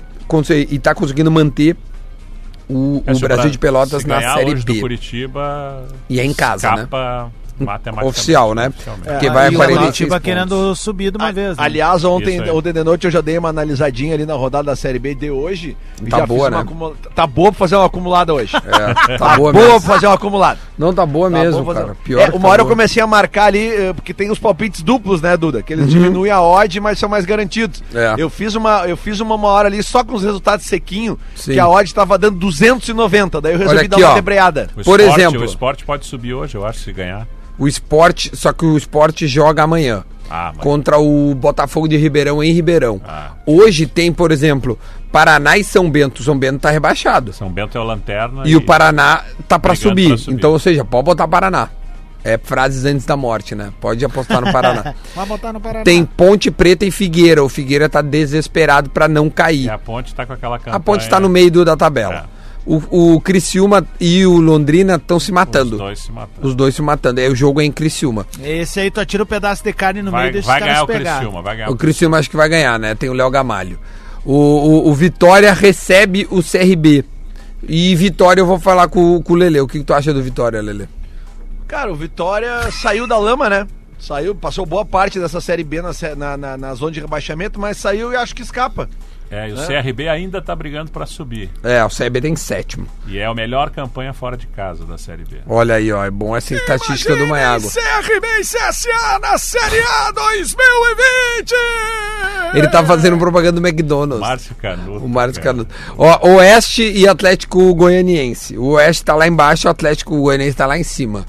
[0.72, 1.76] e está conseguindo manter
[2.68, 4.80] o, É, o Brasil Bra- de Pelotas na Série hoje do B.
[4.80, 5.86] Curitiba.
[6.10, 6.76] E é em casa, né?
[6.78, 7.43] escapa matematicamente,
[8.04, 8.72] Oficial, né?
[9.04, 11.58] Porque Ah, vai o aparecer Curitiba querendo subir de uma vez.
[11.58, 11.64] né?
[11.64, 15.00] Aliás, ontem, ontem de noite eu já dei uma analisadinha ali na rodada da Série
[15.00, 15.76] B de hoje.
[16.10, 16.64] Tá já boa, fiz uma né?
[16.64, 18.56] acumula- Tá boa pra fazer uma acumulada hoje.
[18.56, 20.60] É, tá Tá boa boa pra fazer uma acumulada.
[20.78, 21.98] Não tá boa Tá mesmo, fazer- cara.
[22.04, 22.76] Pior É, que uma tá hora eu boa.
[22.76, 25.62] comecei a marcar ali, eh, porque tem os palpites duplos, né, Duda?
[25.62, 25.80] Que Uhum.
[25.82, 27.84] eles diminuem a odd, mas são mais garantidos.
[27.94, 28.16] É.
[28.18, 31.54] Eu fiz uma, eu fiz uma, uma hora ali só com os resultados sequinho, Sim.
[31.54, 34.16] que a odd tava dando 290, daí eu resolvi Olha dar aqui, uma ó.
[34.16, 34.70] debreada.
[34.78, 37.28] O Por esporte- exemplo- O esporte pode subir hoje, eu acho, se ganhar.
[37.58, 40.04] O esporte, só que o esporte joga amanhã.
[40.30, 40.64] Ah, mas.
[40.64, 43.00] contra o Botafogo de Ribeirão em Ribeirão.
[43.06, 43.32] Ah.
[43.46, 44.80] Hoje tem, por exemplo,
[45.12, 46.24] Paraná e São Bento.
[46.24, 47.32] São Bento tá rebaixado.
[47.34, 48.42] São Bento é o lanterna.
[48.46, 50.18] E, o Paraná tá pra Brigando subir.
[50.18, 50.36] subir.
[50.38, 51.70] Então, ou seja, pode botar Paraná.
[52.24, 53.72] É frases antes da morte, né?
[53.82, 54.96] Pode apostar no Paraná.
[55.14, 55.84] Vai botar no Paraná.
[55.84, 57.44] tem Ponte Preta e Figueira.
[57.44, 59.66] O Figueira tá desesperado pra não cair.
[59.66, 60.76] E a ponte tá com aquela campanha.
[60.78, 62.14] A Ponte tá no meio do- da tabela.
[62.30, 62.33] É.
[62.66, 65.74] O, o Criciúma e o Londrina estão se matando.
[65.74, 66.48] Os dois se matando.
[66.48, 67.20] Os dois se matando.
[67.20, 68.26] Aí o jogo é em Criciúma.
[68.42, 70.60] Esse aí tu atira o pedaço de carne no meio Vai, e deixa vai os
[70.60, 71.18] caras ganhar o pegar.
[71.18, 72.96] Criciúma, vai ganhar O Criciúma acho que vai ganhar, né?
[72.96, 73.78] Tem o Léo Gamalho.
[74.26, 77.04] O, o, o Vitória recebe o CRB.
[77.68, 79.60] E Vitória eu vou falar com, com o Lele.
[79.60, 80.88] O que, que tu acha do Vitória, Lele?
[81.68, 83.68] Cara, o Vitória saiu da lama, né?
[84.00, 87.78] Saiu, passou boa parte dessa Série B na, na, na, na zona de rebaixamento, mas
[87.78, 88.90] saiu e acho que escapa.
[89.32, 89.82] É, e o É.
[89.82, 91.50] CRB ainda tá brigando pra subir.
[91.64, 92.88] É, o CRB tem sétimo.
[93.08, 95.38] E é a melhor campanha fora de casa da Série B.
[95.48, 96.04] Olha aí, ó.
[96.06, 97.68] É bom essa estatística do Maiago.
[97.70, 101.54] CRB e CSA na Série A 2020!
[102.54, 104.20] Ele tá fazendo propaganda do McDonald's.
[104.20, 105.04] Márcio Canuto.
[105.06, 105.42] O Márcio.
[105.42, 105.74] Canuto.
[105.98, 108.58] Ó, Oeste e Atlético Goianiense.
[108.58, 111.26] O Oeste tá lá embaixo, o Atlético Goianiense tá lá em cima.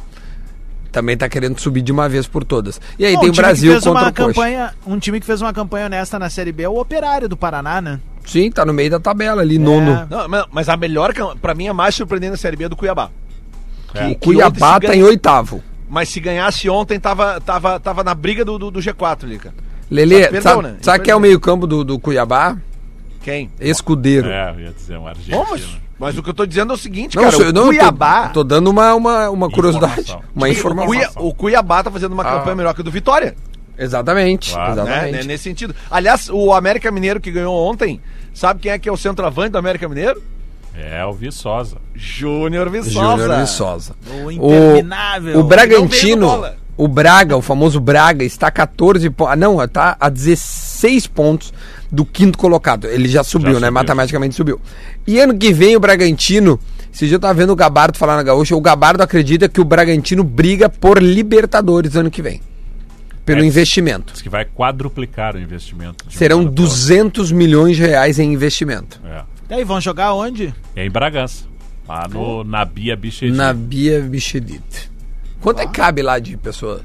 [0.95, 2.80] Também tá querendo subir de uma vez por todas.
[2.97, 4.26] E aí Bom, tem o que Brasil contra uma o Coxa.
[4.28, 7.36] campanha, Um time que fez uma campanha honesta na Série B é o Operário do
[7.36, 7.99] Paraná, né?
[8.24, 10.07] Sim, tá no meio da tabela ali, nono.
[10.09, 13.11] Não, mas- a melhor, pra mim, a mais surpreendente na Série B é do Cuiabá.
[13.92, 14.07] É.
[14.07, 15.64] Que- O Cuiabá tá em ganha- oitavo.
[15.88, 19.55] Mas se ganhasse ontem, tava, tava, tava na briga do, do, do G4 ali, cara.
[19.90, 20.76] Lele, que sabe, né?
[20.80, 22.57] sabe quem é o meio-campo do, do Cuiabá?
[23.24, 23.50] Quem?
[23.58, 24.28] Escudeiro.
[24.28, 25.46] É, eu ia dizer um Bom, argentino.
[25.50, 25.66] mas,
[25.98, 27.36] mas o que eu tô dizendo é o seguinte, Não, cara.
[27.42, 28.28] eu o não, Cuiabá.
[28.28, 30.02] tô, tô dando uma, uma, uma curiosidade.
[30.02, 30.22] Informação.
[30.36, 30.86] Uma o, informação.
[30.86, 32.38] Cuia- o Cuiabá tá fazendo uma Ah.
[32.38, 33.34] campanha melhor que a do Vitória.
[33.78, 34.74] Exatamente, Claro.
[34.76, 34.82] né?
[34.82, 35.12] exatamente.
[35.16, 35.74] Né, Nesse sentido.
[35.90, 37.98] Aliás, o América Mineiro que ganhou ontem,
[38.34, 40.22] sabe quem é que é o centroavante do América Mineiro?
[40.76, 41.76] É o Viçosa.
[41.94, 42.90] Júnior Viçosa.
[43.22, 43.96] Júnior Viçosa.
[44.10, 45.30] O O, interminável.
[45.30, 46.44] o veio Bragantino,
[46.76, 49.38] o Braga, o famoso Braga, está a 14 pontos.
[49.38, 51.52] Não, tá a 16 pontos
[51.95, 52.86] do quinto colocado.
[52.86, 53.55] Ele já subiu, né?
[53.55, 53.72] subiu.
[53.72, 54.61] Matematicamente subiu.
[55.07, 56.59] E ano que vem o Bragantino.
[56.92, 58.55] Esse dia eu tava vendo o Gabardo falar na Gaúcha.
[58.55, 62.40] O Gabardo acredita que o Bragantino briga por Libertadores ano que vem.
[63.24, 64.12] Pelo É, investimento.
[64.12, 66.05] Diz que vai quadruplicar o investimento.
[66.07, 69.01] um Serão ano pro 200 milhões de reais em investimento.
[69.05, 69.22] É.
[69.51, 70.55] E aí, vão jogar onde?
[70.76, 71.45] É em Bragança.
[71.88, 73.32] Lá no Nabia Bichedi.
[73.32, 74.90] Na Bia Bichedite.
[75.40, 76.80] Quanto é que cabe lá de pessoa?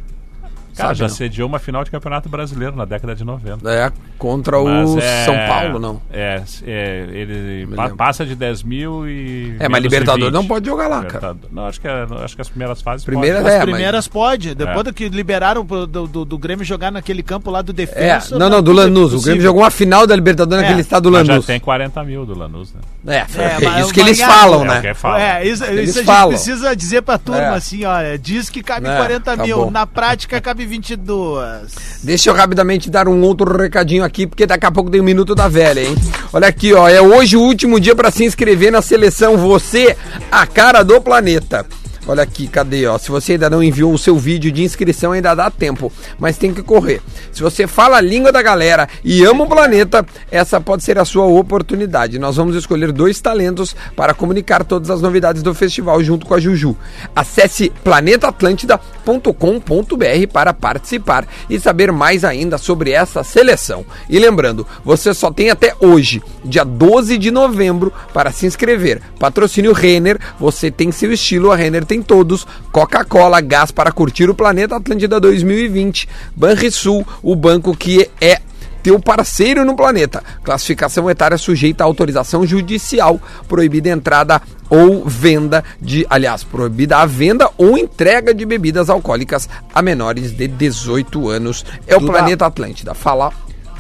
[0.80, 1.14] Cara, Sabe, já não?
[1.16, 3.70] sediou uma final de campeonato brasileiro na década de 90.
[3.70, 6.02] É, contra Mas o é- São Paulo, não.
[6.12, 7.98] É, é, ele pa- lembro.
[7.98, 9.56] passa de 10 mil e.
[9.60, 10.34] É, mas Libertadores 20.
[10.34, 11.36] não pode jogar lá, cara.
[11.52, 13.06] Não, acho que, é- acho que as primeiras fases.
[13.06, 13.50] Primeira pode.
[13.50, 14.56] é, As mas- primeiras pode.
[14.56, 14.84] Depois É.
[14.84, 18.38] do que liberaram pro- do, do, do Grêmio jogar naquele campo lá do É, defesa.
[18.38, 19.14] não, não, do tudo é Lanús.
[19.14, 19.22] O.
[19.22, 21.46] Grêmio jogou uma final da Libertadores É, naquele estado do Mas já Lanús.
[21.46, 22.82] tem 40 mil do Lanús, né?
[23.08, 24.94] É, É, é mas isso o que eles falam, É né?
[25.42, 26.30] É, isso, Eles isso a gente falam.
[26.30, 27.50] precisa dizer pra turma É.
[27.56, 32.04] assim, olha, diz que cabe É, 40 tá mil, na prática cabe 2022.
[32.04, 35.34] Deixa eu rapidamente dar um outro recadinho aqui, porque daqui a pouco tem um minuto
[35.34, 35.96] da velha, hein?
[36.32, 39.98] Olha aqui, ó, é hoje o último dia para se inscrever na seleção Você,
[40.32, 41.66] a cara do planeta.
[42.10, 42.98] Olha aqui, cadê, ó?
[42.98, 46.52] Se você ainda não enviou o seu vídeo de inscrição, ainda dá tempo, mas tem
[46.52, 47.04] que correr.
[47.32, 51.06] Se você fala a língua da galera e ama o planeta, essa pode ser a
[51.06, 52.18] sua oportunidade.
[52.18, 56.40] Nós vamos escolher dois talentos para comunicar todas as novidades do festival junto com a
[56.40, 56.76] Juju.
[57.16, 63.86] Acesse planetaatlântida.com.br para participar e saber mais ainda sobre essa seleção.
[64.10, 69.00] E lembrando, você só tem até hoje, dia 12 de novembro, para se inscrever.
[69.20, 72.48] Patrocínio Renner, você tem seu estilo, a Renner tem todos.
[72.72, 76.08] Coca-Cola, gás para curtir o planeta Atlântida 2020.
[76.36, 78.40] Banrisul, o banco que é
[78.82, 80.24] teu parceiro no planeta.
[80.44, 87.06] Classificação etária sujeita a autorização judicial, proibida a entrada ou venda de, aliás, proibida a
[87.06, 91.66] venda ou entrega de bebidas alcoólicas a menores de 18 anos.
[91.88, 92.14] É o Duda.
[92.14, 92.94] planeta Atlântida.
[92.94, 93.32] Fala.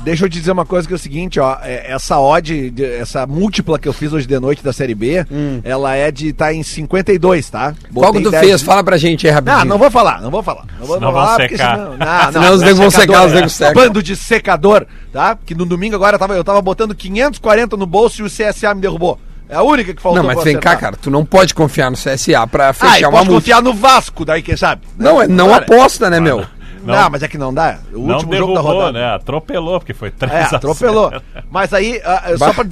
[0.10, 3.28] Deixa eu te dizer uma coisa que é o seguinte, ó, é- essa odd, essa
[3.28, 5.24] múltipla que eu fiz hoje de noite da Série B,
[5.64, 7.70] ela é de estar em 52, tá?
[7.70, 7.94] Hum.
[7.94, 8.62] Qual que Botei tu 10 fez?
[8.64, 9.60] Fala pra gente aí rapidinho.
[9.60, 10.66] Não, não vou falar, não vou falar.
[10.80, 11.76] Não vou, Senão falar porque secar.
[11.78, 11.98] senão, não,
[12.34, 13.74] Senão os não é nego vão secador, secar, os é nego secam.
[13.84, 15.38] Bando de secador, tá?
[15.46, 18.74] Que no domingo agora eu tava, eu tava botando 540 no bolso e o CSA
[18.74, 19.20] me derrubou.
[19.48, 20.80] É a única que faltou Não, mas vem cá, acertar.
[20.80, 23.42] cara, tu não pode confiar no CSA pra Ah, fechar e uma posso multa.
[23.42, 24.82] confiar no Vasco, daí quem sabe?
[24.98, 26.44] Não, é- não Cara, aposta, né, meu?
[26.84, 27.10] Não, Não.
[27.10, 27.80] mas é que não dá.
[27.94, 29.00] O Não último jogo da derrubou, rodada.
[29.00, 29.14] né?
[29.16, 30.56] Atropelou, porque foi 3 É, a 0.
[30.58, 31.12] atropelou.
[31.52, 32.64] Mas aí, ah, ah, só pra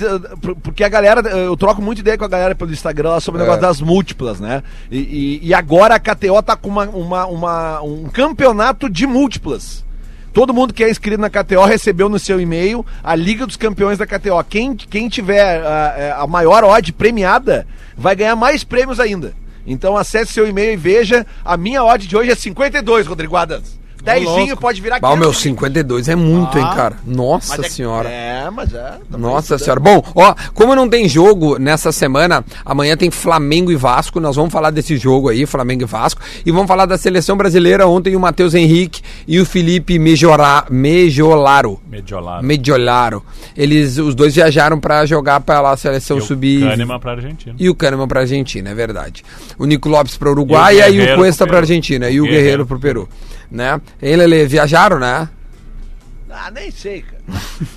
[0.64, 3.43] porque a galera, eu troco muito ideia com a galera pelo Instagram lá sobre o
[3.43, 3.45] É.
[3.45, 4.64] negócio das múltiplas, né?
[4.89, 4.97] E,
[5.43, 9.86] e- e agora a KTO tá com uma, uma- uma- um campeonato de múltiplas.
[10.34, 13.97] Todo mundo que é inscrito na KTO recebeu no seu e-mail a Liga dos Campeões
[13.97, 14.43] da KTO.
[14.47, 17.66] Quem, quem tiver ah, eh, a maior odd premiada
[17.97, 19.34] vai ganhar mais prêmios ainda.
[19.66, 21.26] Então acesse seu e-mail e veja.
[21.43, 23.76] A minha odd de hoje é 52, Rodrigo Adams.
[24.04, 25.41] Dezinho pode virar Bah, o meu 500.
[25.43, 26.76] 52 é muito, hein, Ah.
[26.76, 26.95] cara?
[27.06, 28.10] Nossa Mas é- senhora.
[28.10, 28.93] É, mas é.
[29.18, 29.80] Nossa senhora.
[29.80, 34.20] Bom, ó, como não tem jogo nessa semana, amanhã tem Flamengo e Vasco.
[34.20, 36.22] Nós vamos falar desse jogo aí, Flamengo e Vasco.
[36.45, 37.88] E vamos falar da seleção brasileira.
[37.88, 41.80] Ontem o Matheus Henrique e o Felipe Mejora, Mejolaro.
[41.89, 42.45] Mediolado.
[42.45, 43.24] Mediolaro.
[43.56, 46.60] Eles, os dois viajaram pra jogar pela seleção E o sub.
[46.62, 47.56] Kahneman pra Argentina.
[47.60, 49.24] E o Kahneman pra Argentina, é verdade.
[49.58, 51.64] O Nico Lopes pra Uruguai e, E o aí o Guerreiro Cuesta pro pra Peru.
[51.72, 52.10] Argentina.
[52.10, 53.10] E o O Guerreiro Guerreiro pro Peru.
[53.50, 53.80] Né?
[54.02, 55.30] Ele, ele viajaram, né?
[56.30, 57.18] Ah, nem sei, cara.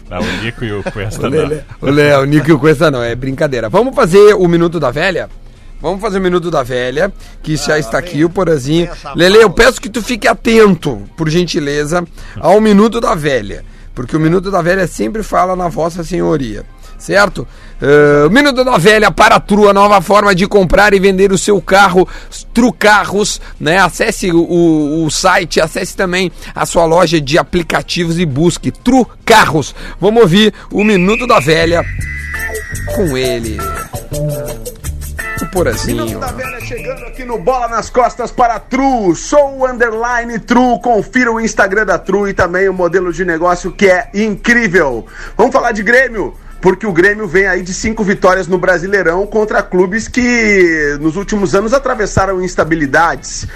[0.08, 1.38] Tá, o Nico e o Cuesta O não.
[1.38, 3.68] Lele- O Léo, o Nico e o Cuesta não, é brincadeira.
[3.68, 5.30] Vamos fazer o Minuto da Velha?
[5.80, 7.10] Vamos fazer o Minuto da Velha,
[7.42, 8.86] que já está aqui, o Porazinho.
[8.86, 12.04] vem Lele, eu peço que tu fique atento, por gentileza,
[12.38, 13.64] ao Minuto da Velha.
[13.94, 16.64] Porque o Minuto da Velha sempre fala na Vossa Senhoria,
[17.00, 17.46] certo?
[18.26, 21.38] O Minuto da Velha para a Tru, a nova forma de comprar e vender o
[21.38, 22.06] seu carro,
[22.52, 23.78] Trucarros, né?
[23.78, 29.74] Acesse o, o, site, acesse também a sua loja de aplicativos e busque Trucarros.
[29.98, 31.82] Vamos ouvir o Minuto da Velha
[32.94, 33.58] com ele.
[35.42, 36.04] O Porazinho.
[36.04, 39.16] Minuto da Velha chegando aqui no Bola nas Costas para Tru.
[39.16, 40.78] Sou o underline Tru.
[40.80, 45.06] Confira o Instagram da Tru e também o modelo de negócio que é incrível.
[45.36, 46.36] Vamos falar de Grêmio.
[46.60, 51.54] Porque o Grêmio vem aí de cinco vitórias no Brasileirão contra clubes que nos últimos
[51.54, 53.46] anos atravessaram instabilidades.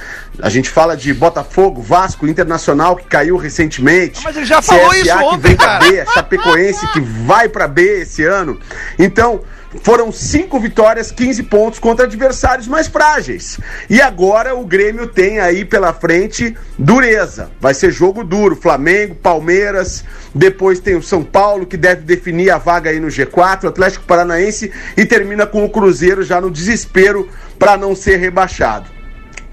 [0.40, 4.22] A gente fala de Botafogo, Vasco, Internacional que caiu recentemente.
[4.24, 5.90] Mas ele já falou CSA isso que ontem, vem pra cara.
[5.90, 8.58] B, Chapecoense que vai pra B esse ano.
[8.98, 9.42] Então,
[9.82, 13.58] foram cinco vitórias, 15 pontos contra adversários mais frágeis.
[13.88, 17.50] E agora o Grêmio tem aí pela frente dureza.
[17.60, 18.56] Vai ser jogo duro.
[18.56, 20.04] Flamengo, Palmeiras,
[20.34, 24.04] depois tem o São Paulo que deve definir a vaga aí no G4, o Atlético
[24.04, 28.94] Paranaense e termina com o Cruzeiro já no desespero para não ser rebaixado.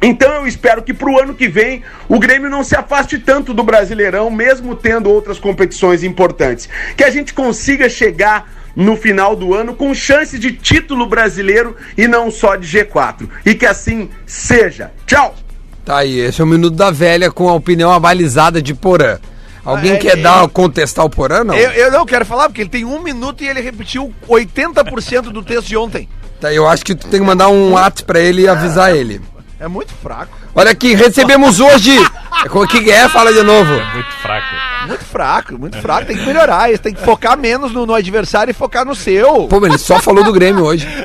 [0.02, 3.64] Então eu espero que pro ano que vem o Grêmio não se afaste tanto do
[3.64, 6.68] Brasileirão, mesmo tendo outras competições importantes.
[6.98, 12.08] Que a gente consiga chegar no final do ano com chance de título brasileiro e
[12.08, 13.28] não só de G4.
[13.46, 14.92] E que assim seja.
[15.06, 15.36] Tchau!
[15.84, 19.18] Tá aí, esse é o Minuto da Velha com a opinião abalizada de Porã.
[19.66, 20.48] Alguém Ah, é, quer é, dar, é.
[20.48, 21.56] contestar o Porã, não?
[21.56, 25.44] Eu, eu não quero falar, porque ele tem um minuto e ele repetiu 80% do
[25.44, 26.08] texto de ontem.
[26.40, 29.22] Tá, eu acho que tu tem que mandar um WhatsApp pra ele e avisar ele.
[29.60, 30.36] É muito fraco.
[30.56, 31.92] Olha aqui, recebemos hoje.
[32.50, 33.08] O que que é?
[33.08, 33.72] Fala de novo.
[33.72, 34.48] É muito fraco.
[34.88, 36.08] Muito fraco, muito fraco.
[36.08, 36.70] Tem que melhorar.
[36.70, 39.48] Eles têm que focar menos no, no adversário e focar no seu.
[39.48, 40.88] Pô, mas ele só falou do Grêmio hoje.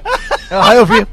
[0.48, 1.04] Ah, eu vi.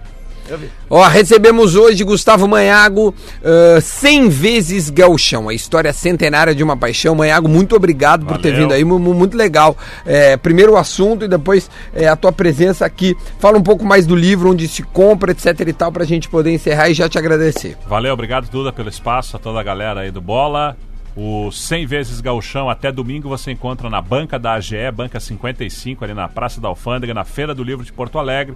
[0.88, 7.16] Ó, recebemos hoje Gustavo Manhago, ah, 100 vezes gauchão, a história centenária de uma paixão.
[7.16, 8.64] Manhago, muito obrigado por ter Valeu.
[8.66, 9.76] vindo aí, mu- mu- muito legal.
[10.06, 13.16] É, primeiro o assunto e depois é, a tua presença aqui.
[13.40, 16.52] Fala um pouco mais do livro, onde se compra, etc e tal, pra gente poder
[16.52, 17.76] encerrar e já te agradecer.
[17.88, 20.78] Valeu, obrigado, Duda, pelo espaço, a toda a galera aí do Bola.
[21.16, 26.14] O 100 vezes gauchão até domingo você encontra na banca da AGE, banca 55, ali
[26.14, 28.56] na Praça da Alfândega, na Feira do Livro de Porto Alegre,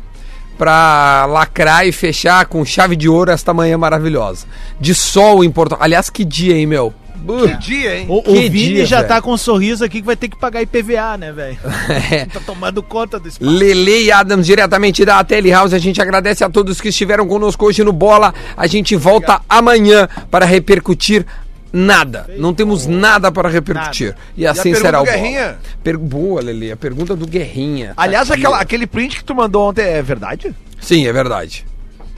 [0.59, 4.47] pra lacrar e fechar com chave de ouro esta manhã maravilhosa.
[4.81, 6.93] De sol em Porto Aliás, que dia, hein, meu?
[7.25, 8.07] Que dia, hein?
[8.09, 9.09] O, o Que Vini dia, já velho.
[9.09, 11.57] tá com um sorriso aqui que vai ter que pagar IPVA, né, velho?
[12.11, 12.27] É.
[12.27, 13.49] tá tomando conta do espaço.
[13.49, 15.73] Lele e Adams, diretamente da Telehouse.
[15.75, 18.35] A gente agradece a todos que estiveram conosco hoje no Bola.
[18.57, 21.25] A gente volta amanhã para repercutir
[21.73, 22.27] nada.
[22.39, 24.14] Não temos nada para repercutir.
[24.37, 25.05] E assim pergunta será o.
[25.05, 25.59] Guerrinha?
[25.83, 26.73] Per- Boa, Lele.
[26.73, 27.95] A pergunta do Guerrinha.
[27.95, 30.55] Tá Aliás, aqui, aquela, aquele print que tu mandou ontem é verdade?
[30.81, 31.64] Sim, é verdade.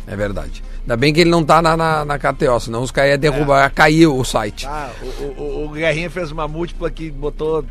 [0.07, 0.63] É verdade.
[0.83, 3.63] Ainda bem que ele não tá na, na, na KTO, senão os caras iam derrubar,
[3.65, 4.67] ia cair o site.
[4.67, 7.65] Ah, o, o, o Guerrinha fez uma múltipla que botou.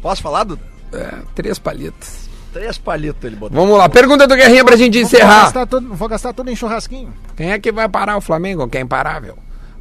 [0.00, 0.44] Posso falar?
[0.44, 0.58] Do...
[0.92, 2.28] É, três palitas.
[2.52, 3.58] Três palitos ele botou.
[3.60, 5.42] Vamos lá, pergunta do Guerrinha pra gente Vou encerrar.
[5.44, 7.12] gastar, tudo, vou gastar tudo em churrasquinho.
[7.36, 8.68] Quem é que vai parar o Flamengo?
[8.68, 9.36] Quem é imparável?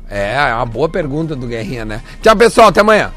[0.10, 2.02] É, é uma boa pergunta do Guerrinha, né?
[2.22, 3.12] Tchau, pessoal, até amanhã.